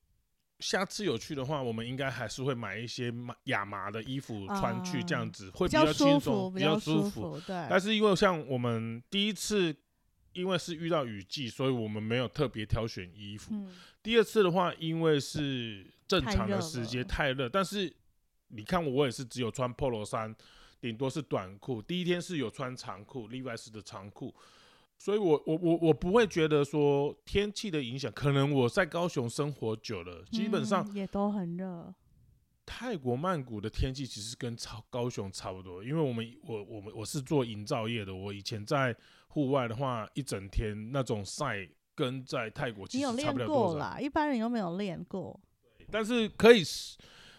[0.59, 7.09] 下次有去的话，我们应该还是会买一些麻亚麻的衣服穿去，这样啊子会比较较轻，松，比较舒舒。
[7.09, 7.41] 服。
[7.47, 9.73] 对，但是因为像我们第一次，
[10.33, 13.53] 因为是遇到雨季，所以我们没有特别挑选衣服。
[13.53, 17.93] 嗯，第二次的话，因为是正常的时间太热，但是
[18.49, 20.35] 你看我，我也是只有穿 polo 衫，
[20.81, 21.81] 顶多是短裤。
[21.81, 24.35] 第一天是有穿长裤，Levi's 的长裤，
[24.99, 31.95] 所以我我我我不会觉得说天气的影响，可能我在高雄生活久了，基本上嗯也都很热。
[32.65, 38.95] 泰国曼谷的天气其实跟超高雄差不多，因为我们我我们我是做营造业的，我以前在
[39.29, 45.39] 户外的话，一整天那种晒跟在泰国其实差不了多啦，一般人又没有练过。
[45.89, 46.97] 但是可以试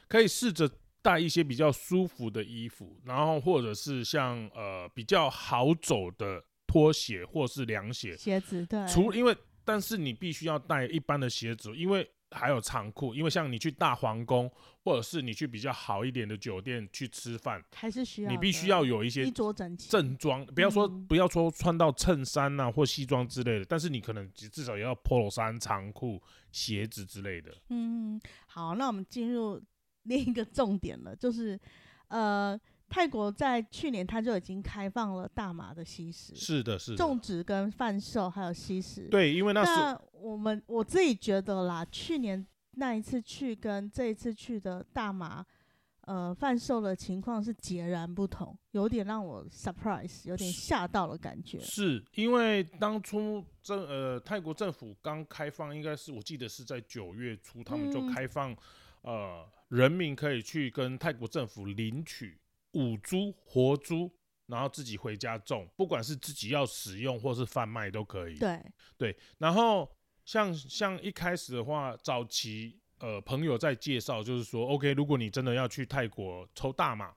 [0.08, 0.68] 可以试着
[1.00, 8.16] 带一些比较舒服的衣服，然后或者是像呃比较好走的拖鞋或是凉鞋。
[8.16, 14.48] 鞋子对，除因为但是你必须要带一般的鞋子，因为还有长裤，因为像你去大皇宫
[14.84, 19.90] 或者是你去比较好一点的酒店去吃饭，还是需要你必须要有一些衣着整齐。
[19.90, 27.52] 正装，不要说、嗯不要说穿到衬衫呐、或西装之类的，但是你可能至少也要 polo 衫、长裤、鞋子之类的。
[27.70, 29.60] 嗯，好，那我们进入
[30.04, 31.58] 另一个重点了，就是
[32.08, 32.58] 呃，
[32.90, 36.96] 泰国在去年它就已经开放了大麻的吸食、是的，是的。
[36.96, 39.08] 种植跟贩售，还有吸食。
[39.08, 45.46] 对，因为那时候那我们我自己觉得啦，去年那一次去跟这一次去的大麻，
[46.02, 51.60] 呃，贩售的情况是截然不同，有点让我 surprise，有点吓到了感觉。
[51.60, 58.56] 是因为当初政呃泰国政府刚开放，应该是我记得是在九月初，他们就嗯开放、
[59.02, 62.36] 呃人民可以去跟泰国政府领取
[62.72, 64.10] 五株活株，
[64.46, 68.38] 然后自己回家种，不管是自己要使用或是贩卖都可以。
[68.38, 68.60] 对，
[68.96, 69.90] 对，然后
[70.24, 77.14] 像像一开始的话，早期呃朋友在介绍，就是说，OK，如果你真的要去泰国抽大麻，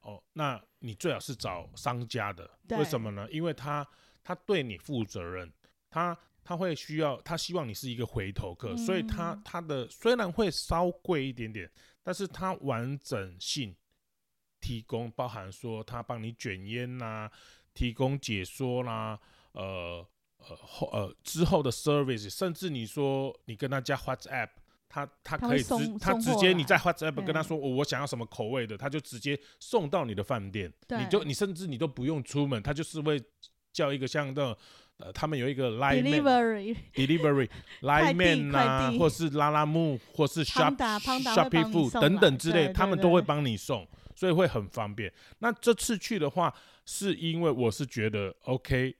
[0.00, 3.26] 哦，那你最好是找商家的，为什么呢？
[3.30, 3.86] 因为他
[4.22, 5.52] 他对你负责任，
[5.90, 11.68] 他他会需要，他希望你是一个回头客，所以他嗯他的虽然会稍贵一点点，
[12.04, 13.74] 但是它完整性
[14.66, 17.30] 提供，包含说他帮你卷烟呐、
[17.72, 19.16] 提供解说啦，
[19.52, 20.04] 呃
[20.38, 24.48] 呃后呃之后的 service，甚至你说你跟他加 WhatsApp，
[24.88, 25.68] 他他可以直
[26.00, 33.22] 他他直接你在 WhatsApp 跟他说我我想要什么口味的，他就直接送到你的饭店，你就你甚至你都不用出门，他就是会
[33.72, 34.56] 叫一个像那种
[34.96, 37.48] 呃他们有一个 Line delivery delivery
[37.80, 38.98] 快 Line 递 Man 快呐、递。
[38.98, 43.86] 或是拉拉木，或是 Shop 你 Food 等等之类，他们都会帮你送，
[44.16, 45.12] 所以会很方便。
[45.38, 46.52] 那这次去的话，
[46.84, 48.96] 是因为我是觉得 OK，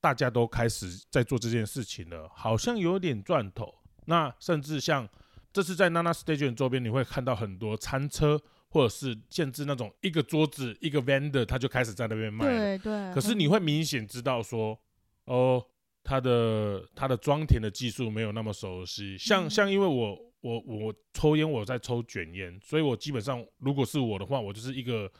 [0.00, 3.74] 大家都开始在做这件事情了，好像有点赚头。
[4.06, 5.06] 那甚至像
[5.52, 12.52] 这次在 Nana Station 周边，你会看到很多餐车，或者是限制那种一个桌子一个 vendor，他就开始在那边卖了。
[12.52, 13.12] 对对。
[13.12, 14.78] 可是你会明显知道说，
[15.24, 15.66] 哦，
[16.04, 19.18] 他的他的装填的技术没有那么熟悉。
[19.18, 25.10] 像嗯像因为我我我抽烟，我在抽卷烟，所以我基本上如果是我的话，我就是一个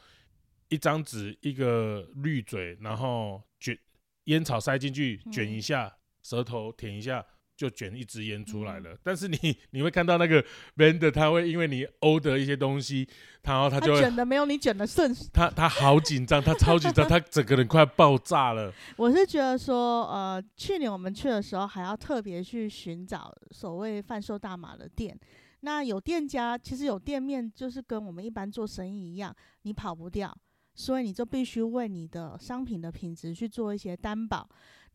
[0.69, 3.77] 一张纸一个滤嘴，然后卷
[4.25, 7.27] 烟草塞进去，卷一嗯下，舌头舔一下。
[7.57, 10.45] 就卷一支烟出来嗯了，但是你你会看到那个
[10.77, 13.09] vendor，他会因为你 order 一些东西，
[13.43, 18.71] 然后他他就会卷的没有你卷的顺他他好紧张，他超紧张，他整个人快爆炸了。
[18.97, 25.19] 我是觉得说，呃，去年我们去的时候还要特别去寻找所谓贩售大麻的店。
[25.61, 30.37] 那有店家，其实有店面，就是跟我们一般做生意一样，你跑不掉，
[30.75, 34.47] 所以你就必须为你的商品的品质去做一些担保。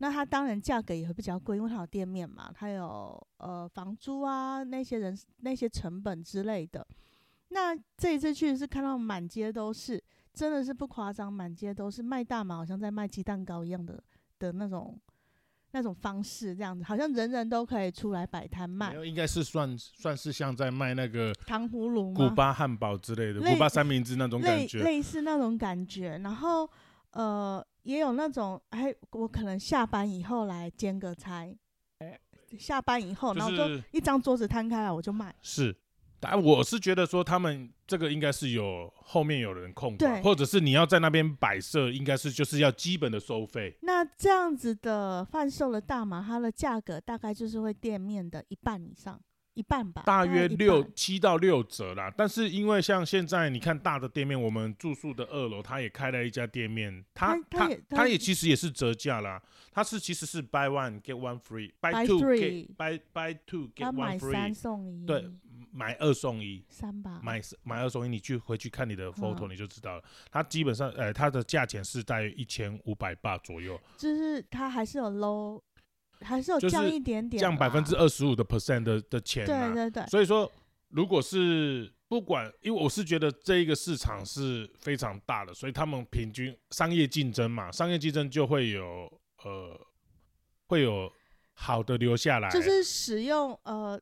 [0.02, 6.86] 那它当然价格也会比较贵，因为它有店面嘛，它有呃房租啊那些人那些成本之类的。
[7.50, 14.04] 那这一次去是看到满街都是，真的是不夸张，满街都是卖大麻，好像在卖鸡蛋糕一样的
[14.40, 15.00] 的那种
[15.70, 22.28] 那种方式，这样子，好像人人都可以出来摆摊卖，应该是算算是像在卖那个糖葫芦古？
[22.32, 24.82] 巴汉堡之类的，古巴三明治那种感类觉。
[24.82, 26.68] 类似那种感觉，然后
[27.12, 31.48] 呃也有那种，哎，我可能下班以后来兼个差，
[32.60, 35.76] 下班以后，就然后就一张桌子摊开来我就卖，是，
[36.20, 43.78] 但我是觉得说他们这个应该是有后面有人控管，对或者是你要在那边摆设，应该是就是要基本的收费。
[43.82, 49.20] 那这样子的贩售的大麻，它的价格大概就是会店面的一半以上，
[49.54, 50.92] 一半吧，大约六半。
[50.96, 52.14] 七到六折啦。
[52.16, 59.42] 但是因为像现在你看大的店面，我们住宿的二楼，它也开了一家店面，它它它它也其实也是折价啦。
[59.74, 65.30] 它是其实是 buy one get one free，buy two get buy buy two get one free，送一，对，
[65.72, 66.64] 买二送一。
[66.70, 69.52] 三吧，买买二送一，你去回去看你的 photo 嗯。
[69.52, 70.04] 你就知道了。
[70.30, 75.62] 它基本上，呃，它的价钱是在一千五百八左右，就是它还是有 low，
[76.24, 79.74] 还是有降一点点，降百分之二十五的 percent 的的钱嘛。
[79.74, 80.52] 对对对，所以说，
[80.90, 88.84] 如果是不管，因为我是觉得这一个市场是非常大的，所以他们平均商业竞争嘛，商业竞争就会有
[89.44, 89.80] 呃
[90.68, 91.12] 会有
[91.54, 94.00] 好的留下来，就是使用呃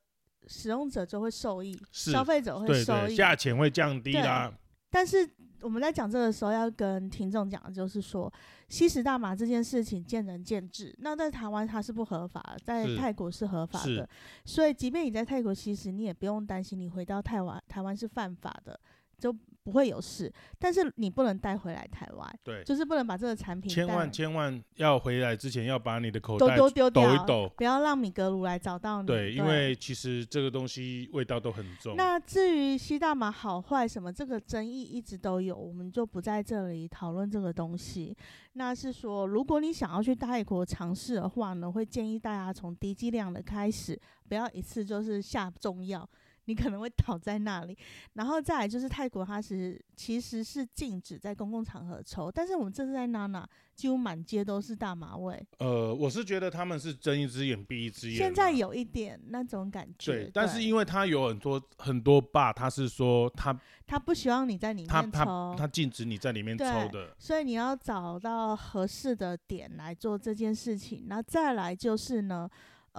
[0.48, 4.52] 使用者就会受益，消费者会受益，价钱会降低啦。
[4.90, 5.30] 但是
[5.62, 8.32] 我们在讲这个时候，要跟听众讲的就是说，
[8.70, 10.96] 吸食大麻这件事情见仁见智。
[11.00, 14.08] 那在台湾它是不合法的，在泰国是合法的，
[14.46, 18.80] 所以即便你在泰国吸食，你也不用担心你回到台湾，台湾是犯法的，
[19.18, 20.32] 就不会有事。
[20.58, 27.52] 但是你不能带回来台湾，对，就是不能把这个产品千万千万要回来之前要把你的口都袋都丢掉，抖一抖。
[27.58, 29.08] 不要让米格鲁来找到你。
[29.08, 31.96] 对，因为其实这个东西味道都很重。
[31.96, 38.16] 那至于西大麻好坏什么，这个争议一直都有，我们就不在这里讨论这个东西。
[38.54, 43.98] 那是说，如果你想要去泰国尝试的话呢，会建议大家从低剂量的开始，
[44.28, 46.08] 不要一次就是下重药，
[46.50, 47.78] 你可能会倒在那里。
[48.14, 55.42] 然后再来就是泰国，它是其实是禁止在公共场合抽，但是我们这次在娜娜，几乎满街都是大麻味。
[55.60, 58.18] 呃，我是觉得他们是睁一只眼闭一只眼。
[58.18, 67.16] 现在有一点那种感觉，对，但是因为他有很多很多爸，他是说他他不希望你在里他他面抽，他禁止你在里面抽的。
[67.20, 71.06] 所以你要找到合适的点来做这件事情。
[71.08, 72.50] 那再来就是呢，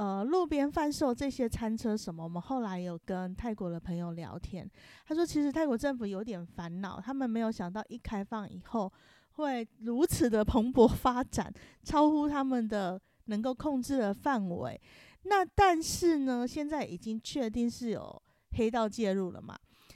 [0.00, 4.66] 呃，路边贩售这些餐车什么，我们后来有跟泰国的朋友聊天，
[5.06, 8.90] 他说其实泰国政府有点烦恼，他们没有想到一开放以后
[9.32, 14.80] 会如此的蓬勃发展，超乎他们的能够控制的范围。
[15.24, 18.22] 那但是呢，现在已经确定是有
[18.52, 19.54] 黑道介入了嘛？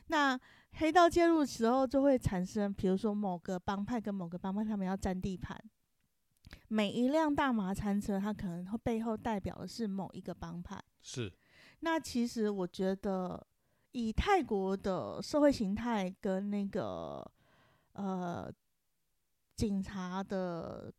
[0.08, 0.38] 那
[0.72, 5.58] 黑道介入的时候，就会产生，比如说某个帮派跟某个帮派，他们要占地盘。
[6.68, 10.82] 每一辆大麻餐车，它可能背后代表的是某一个帮派。
[11.00, 11.32] 是
[11.80, 13.46] 那其实我觉得，
[13.92, 17.24] 以泰国的社会形态跟那个
[17.92, 18.50] 呃
[19.56, 20.92] 警察的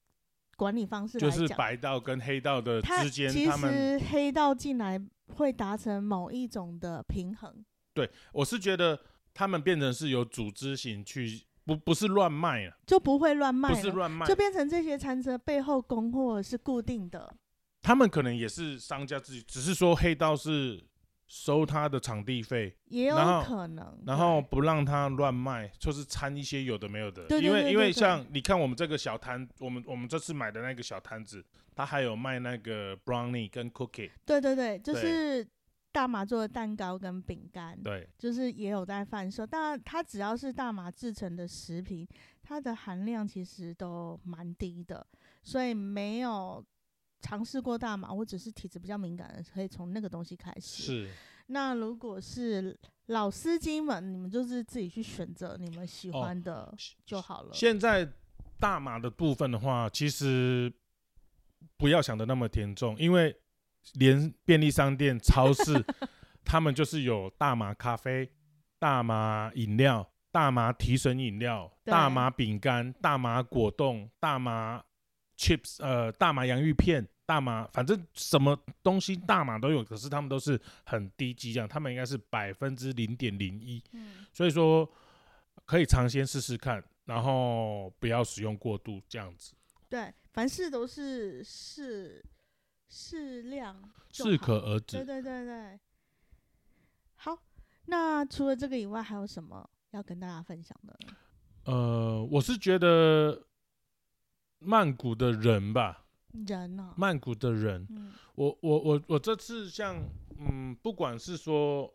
[0.56, 5.02] 管理方式就来讲，就是白道跟黑道的之间，其他们实黑道进来
[5.36, 7.66] 会达成某一种的平衡。
[7.94, 9.00] 对我是觉得
[9.34, 17.36] 他们变成是有组织型去，不不是乱卖了，就不会乱卖不，是乱卖就，变成这些餐车背后供货是固定的，
[17.82, 20.84] 他们可能也是商家自己，只是说黑道是
[21.28, 24.00] 收他的场地费，也有可能。
[24.06, 27.26] 然后不让他乱卖，就是掺一些有的没有的。
[27.26, 31.44] 对对因为因为像你看我们这个小摊，我们我们这次买的那个小摊子，
[31.76, 35.46] 它还有卖那个 brownie 跟 cookie，对对对，就是
[35.96, 39.48] 大麻做的蛋糕跟饼干，对，就是也有在贩售。
[39.48, 42.06] 当然，它只要是大麻制成的食品，
[42.44, 45.08] 它的含量其实都蛮低的，
[45.42, 46.62] 所以没有
[47.22, 50.84] 尝试过大麻或者是体质比较敏感的，可以从那个东西开始。
[50.84, 51.10] 是
[51.48, 56.76] 那如果是老司机们，你们就是自己去选择你们喜哦欢的
[57.06, 57.54] 就好了。
[57.54, 58.06] 现在
[58.60, 60.70] 大麻的部分的话，其实
[61.78, 63.34] 不要想的那么严重，因为
[63.94, 65.86] 连便利商店、超市，
[66.44, 68.30] 他们就是有大麻咖啡、
[68.80, 74.84] 大麻饮料、大麻提神饮料、大麻饼干、大麻果冻、大麻
[75.38, 77.08] chips，呃，大麻洋芋片。
[77.28, 84.88] 大麻，反正什么东西大麻都有，可是他们都是很低剂量，他们应该是百分之零点零一，嗯，所以说
[85.66, 89.56] 可以尝鲜试试看，然后不要使用过度，这样子
[89.90, 92.24] 对，凡事都是适
[92.88, 94.98] 适量适可而止。
[94.98, 95.80] 对对对对。
[97.16, 97.38] 好，
[97.86, 100.98] 那除了这个以外，还有什么要跟大家分享的？
[101.66, 103.48] 呃，我是觉得
[104.60, 106.06] 曼谷的人吧，
[106.48, 109.98] 人呢、曼谷的人，嗯我我我我这次像
[110.38, 111.92] 嗯，不管是说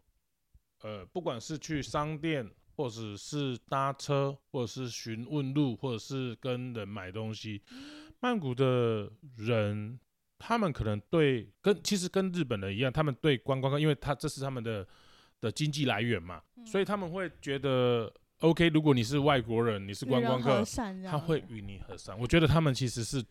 [0.83, 7.63] 呃，不管是去商店，或者是搭车，或者是询问路，或者是跟人买东西，
[8.21, 10.01] 曼谷的人，
[10.41, 14.85] 他们可能对跟其实跟日本人一样，他们对观光客，因为他这是他们的
[15.41, 18.11] 的经济来源嘛，嗯所以他们会觉得
[18.41, 20.65] OK，如果你是外国人，你是观光客
[21.07, 22.19] 他会与你和善。
[22.19, 23.23] 我觉得他们其实是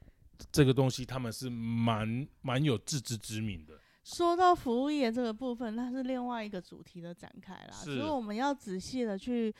[0.52, 3.74] 这个东西，他们是蛮蛮有自知之明的。
[4.04, 7.72] 说到服务业这个部分，那是另外一个主题的展开啦。
[7.72, 9.54] 是所以我们要仔细的去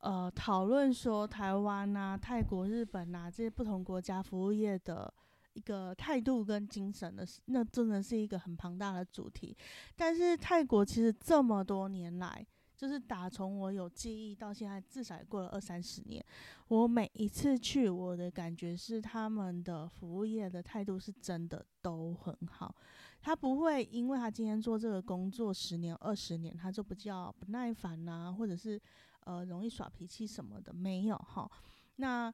[0.00, 5.12] 呃讨论说，台湾啊、泰国、日本啊这些不同国家服务业的
[5.58, 9.56] 一个态度跟精神的，那真的是一个很庞大的主题。
[9.96, 12.46] 但是泰国其实这么多年来，
[12.76, 16.24] 就是打从我有记忆到现在，至少也过了二三十年。
[16.68, 22.72] 我每一次去，我的感觉是他们的服务业的态度是真的都很好。
[23.20, 28.80] 他不会因为他今天做这个工作十年、二十年，他就比较不耐烦呐、或者是
[29.24, 31.50] 呃容易耍脾气什么的，没有哈。
[31.96, 32.32] 那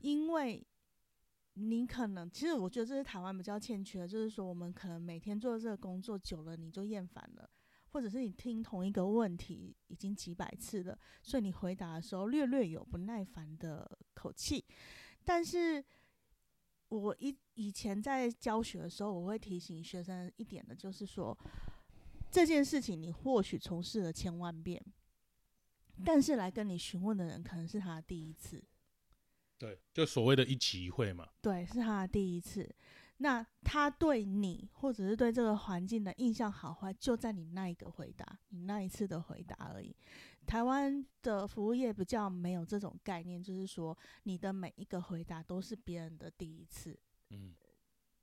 [0.00, 0.62] 因为
[1.58, 7.50] 你可能，其实我觉得这是台湾比较欠缺的，就是说我们可能每天做这个工作久了，你就厌烦了。
[7.90, 14.62] 或者是你听同一个问题已经几百次了，所以你回答的时候略略有不耐烦的口气。
[15.24, 15.82] 但是
[16.88, 21.36] 我以以前在教学的时候，我会提醒学生一点的，就是说
[22.30, 24.84] 这件事情你或许从事了千万遍，
[26.04, 28.62] 但是来跟你询问的人可能是他第一次，
[29.58, 31.28] 对，就所谓的一期一会嘛。
[31.40, 32.68] 对，是他的第一次。
[33.18, 39.96] 那他对你或者是对这个环境的印象好坏，就在你那一个回答，你那一次的回答而已。
[40.46, 46.94] 台湾的服务业比较没有这种概念，就是说你的每一个回答都是别人的第一次，
[47.30, 47.54] 嗯，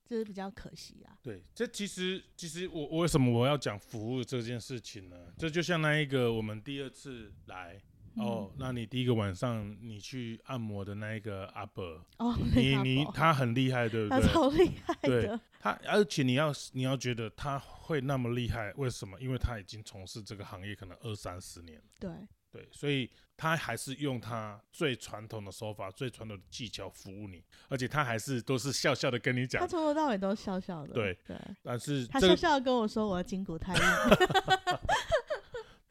[0.05, 1.17] 这是比较可惜啊。
[1.23, 5.33] 对，这其实其实我我为什么我要讲服务这件事情呢？
[5.39, 7.81] 这就像那一个我们第二次来。
[8.15, 11.83] 哦，那你第一个晚上你去按摩的那一个阿伯，
[12.17, 14.19] 哦，你你他很厉害，对不对？
[14.19, 14.33] 他对？
[14.33, 19.19] 超厉害对的，他，而且你要你要觉得他会那么厉害，为什么？
[19.19, 22.11] 因为他已经从事这个行业可能二三十年了，对，
[22.51, 29.59] 对，所以他还是用他最传统的手法、最传统的技巧服务你，而且他还是都是笑笑的跟你讲。
[29.59, 33.81] 他，从头到尾都笑笑的，对对，但是他这个笑笑的跟我说我的筋骨太硬，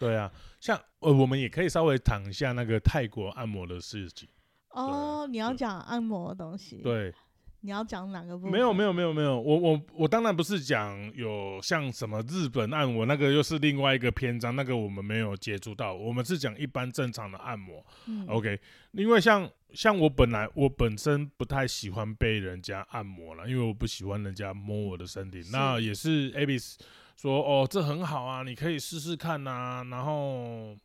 [0.03, 4.29] 对啊，像呃，我们也可以稍微谈一下那个泰国按摩的事情，
[4.71, 7.15] 哦，你要对讲按摩的东西，，对，
[7.61, 8.53] 你要讲哪个部分？
[8.53, 17.85] 没有没有没有没有，我我我当然不是讲有像什么日本按摩那个又是另外一个篇章，那个我们没有接触到，我们是讲一般正常的按摩。
[18.07, 18.59] 嗯 OK，
[18.93, 25.43] 因为像像我本来我本身不太喜欢被人家按摩了，因为我不喜欢人家摸我的身体。
[25.53, 26.77] 那也是 Abis
[27.23, 30.77] 说哦，这很好啊，你可以试试看呐、然后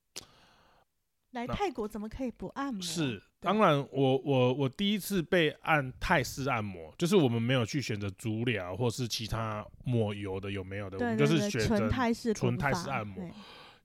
[1.32, 2.80] 那来泰国怎么可以不按摩？
[2.80, 11.76] 是，对当然我我我第一次被按泰式按摩，就是我们没有去选择足疗或是其他抹油的有没有的，我们就是选择。
[11.76, 13.28] 纯泰式纯泰式按摩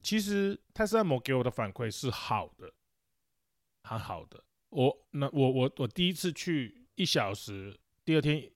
[0.02, 2.70] 其实泰式按摩给我的反馈是好的，
[3.84, 4.44] 很好的。
[4.68, 7.74] 我那我我我第一次去一小时，
[8.04, 8.50] 第二天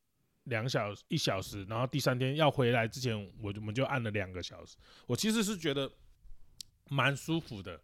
[0.47, 4.77] 两小时一小时，然后第三天要回来之前，我就我们就按了两个小时。
[5.07, 5.89] 我其实是觉得
[6.89, 7.81] 蛮舒服的，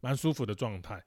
[0.00, 1.00] 蛮舒服的状态。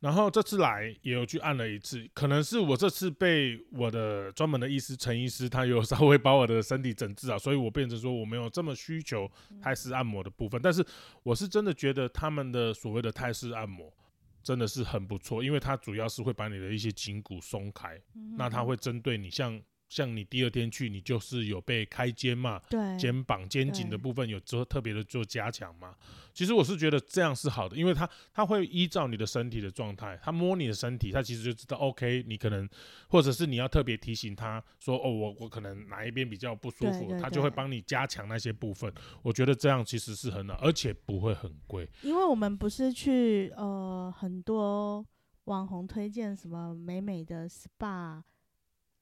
[0.00, 9.28] 然后这次来也有去按了一次，可能是我这次被我的专门的医师陈医师，他有稍微把我的身体整治啊，所以我变成说我没有这么需求
[9.60, 10.62] 泰式按摩的部分。
[10.62, 10.86] 但是
[11.24, 13.92] 我是真的觉得他们的所谓的泰式按摩
[14.40, 25.94] 真的是很不错，因为它主要是会把你的一些筋骨松开，嗯那它会针对你像像你第二天去，你就是有被开肩嘛，对肩膀、肩颈的部分有做特别的做加强嘛。
[26.34, 32.68] 其实我是觉得这样是好的，因为他他会依照你的身体的状态，他摸你的身体，他其实就知道 OK，你可能
[33.08, 38.92] 或者是你要特别提醒他说哦，我我可能哪一边比较不舒服，对对他就会帮你加强那些部分。
[39.22, 41.88] 我觉得这样其实是很好，而且不会很贵。
[42.02, 45.04] 因为我们不是去呃很多
[45.44, 48.22] 网红推荐什么美美的 SPA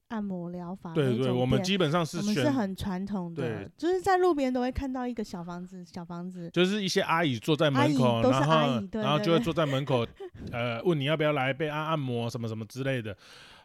[0.09, 2.53] 按摩疗法对对，我们基本上是我们是选。
[2.53, 10.07] 很传统的对，就是在路边都会看到一个小房子，小房子，就是一些阿姨坐在门口，都是然后阿姨对然后就会坐在门口，
[10.53, 13.17] 呃，问你要不要来被按按摩什么什么之类的。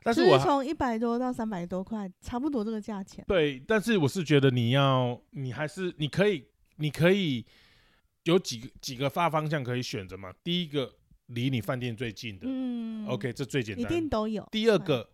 [0.03, 3.23] 但就是是我从一百多到三百多块，差不多这个价钱。
[3.27, 6.43] 对，但是我是觉得你要，你还是你可以，
[6.77, 7.45] 你可以
[8.23, 10.33] 有几个几个发方向可以选择嘛。
[10.43, 10.91] 第一个，
[11.27, 14.09] 离你饭店最近的、嗯 o k 这最简单一定。
[14.09, 14.47] 都有。
[14.51, 15.07] 第二个，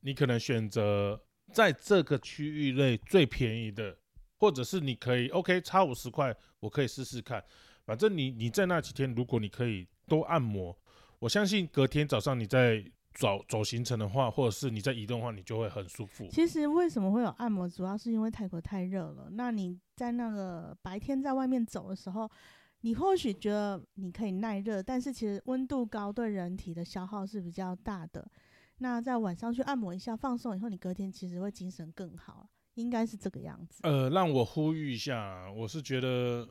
[0.00, 1.20] 你可能选择
[1.52, 3.96] 在这个区域内最便宜的，
[4.38, 7.44] 或者是你可以 OK 差五十块，我可以试试看。
[7.84, 10.76] 反正你你在那几天，如果你可以多按摩，
[11.18, 12.84] 我相信隔天早上你在
[13.14, 16.28] 走走行程的话，或者是你在移动的话，你就会很舒服。
[16.30, 19.28] 其实为什么会有按摩，主要是因为泰国太热了。
[19.32, 22.30] 那你在那个白天在外面走的时候，
[22.82, 28.30] 你或许觉得你可以耐热，但是其实温度高对人体的消耗是比较大的。
[28.80, 33.80] 那在晚上去按摩一下，放松以后，你隔天其实会精神更好，应该是这个样子。
[33.82, 36.48] 呃，让我呼吁一下，我是觉得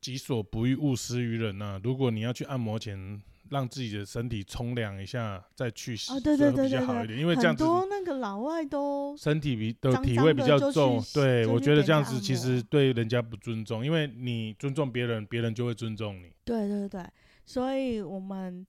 [0.00, 1.80] 己所不欲，勿施于人呐。
[1.82, 11.00] 如果你要去按摩前，让自己的身体冲凉一下，再去洗，哦，对对对比较好一点，因为这样子很多那个老外都身体比的脏脏体味比较重。
[11.00, 16.32] 洗对，我觉得这样子其实对人家不尊重，因为你尊重别人，别人就会尊重你。
[16.44, 17.04] 对对对，
[17.44, 18.66] 所以我们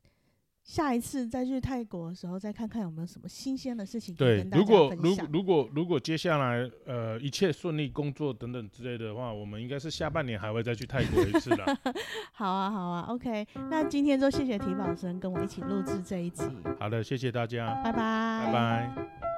[0.68, 5.30] 下一次再去泰国的时候，再看看有没有什么新鲜的事情对如果如分享。
[5.32, 11.66] 如果如果接下来呃一切顺利，工作等等之类的话，我们应该是下半年还会再去泰国一次的。
[12.36, 13.48] 好啊，好啊，OK。
[13.70, 16.44] 那今天就谢谢提宝生跟我一起录制这一集，
[16.78, 19.37] 好的，谢谢大家，拜拜，拜拜。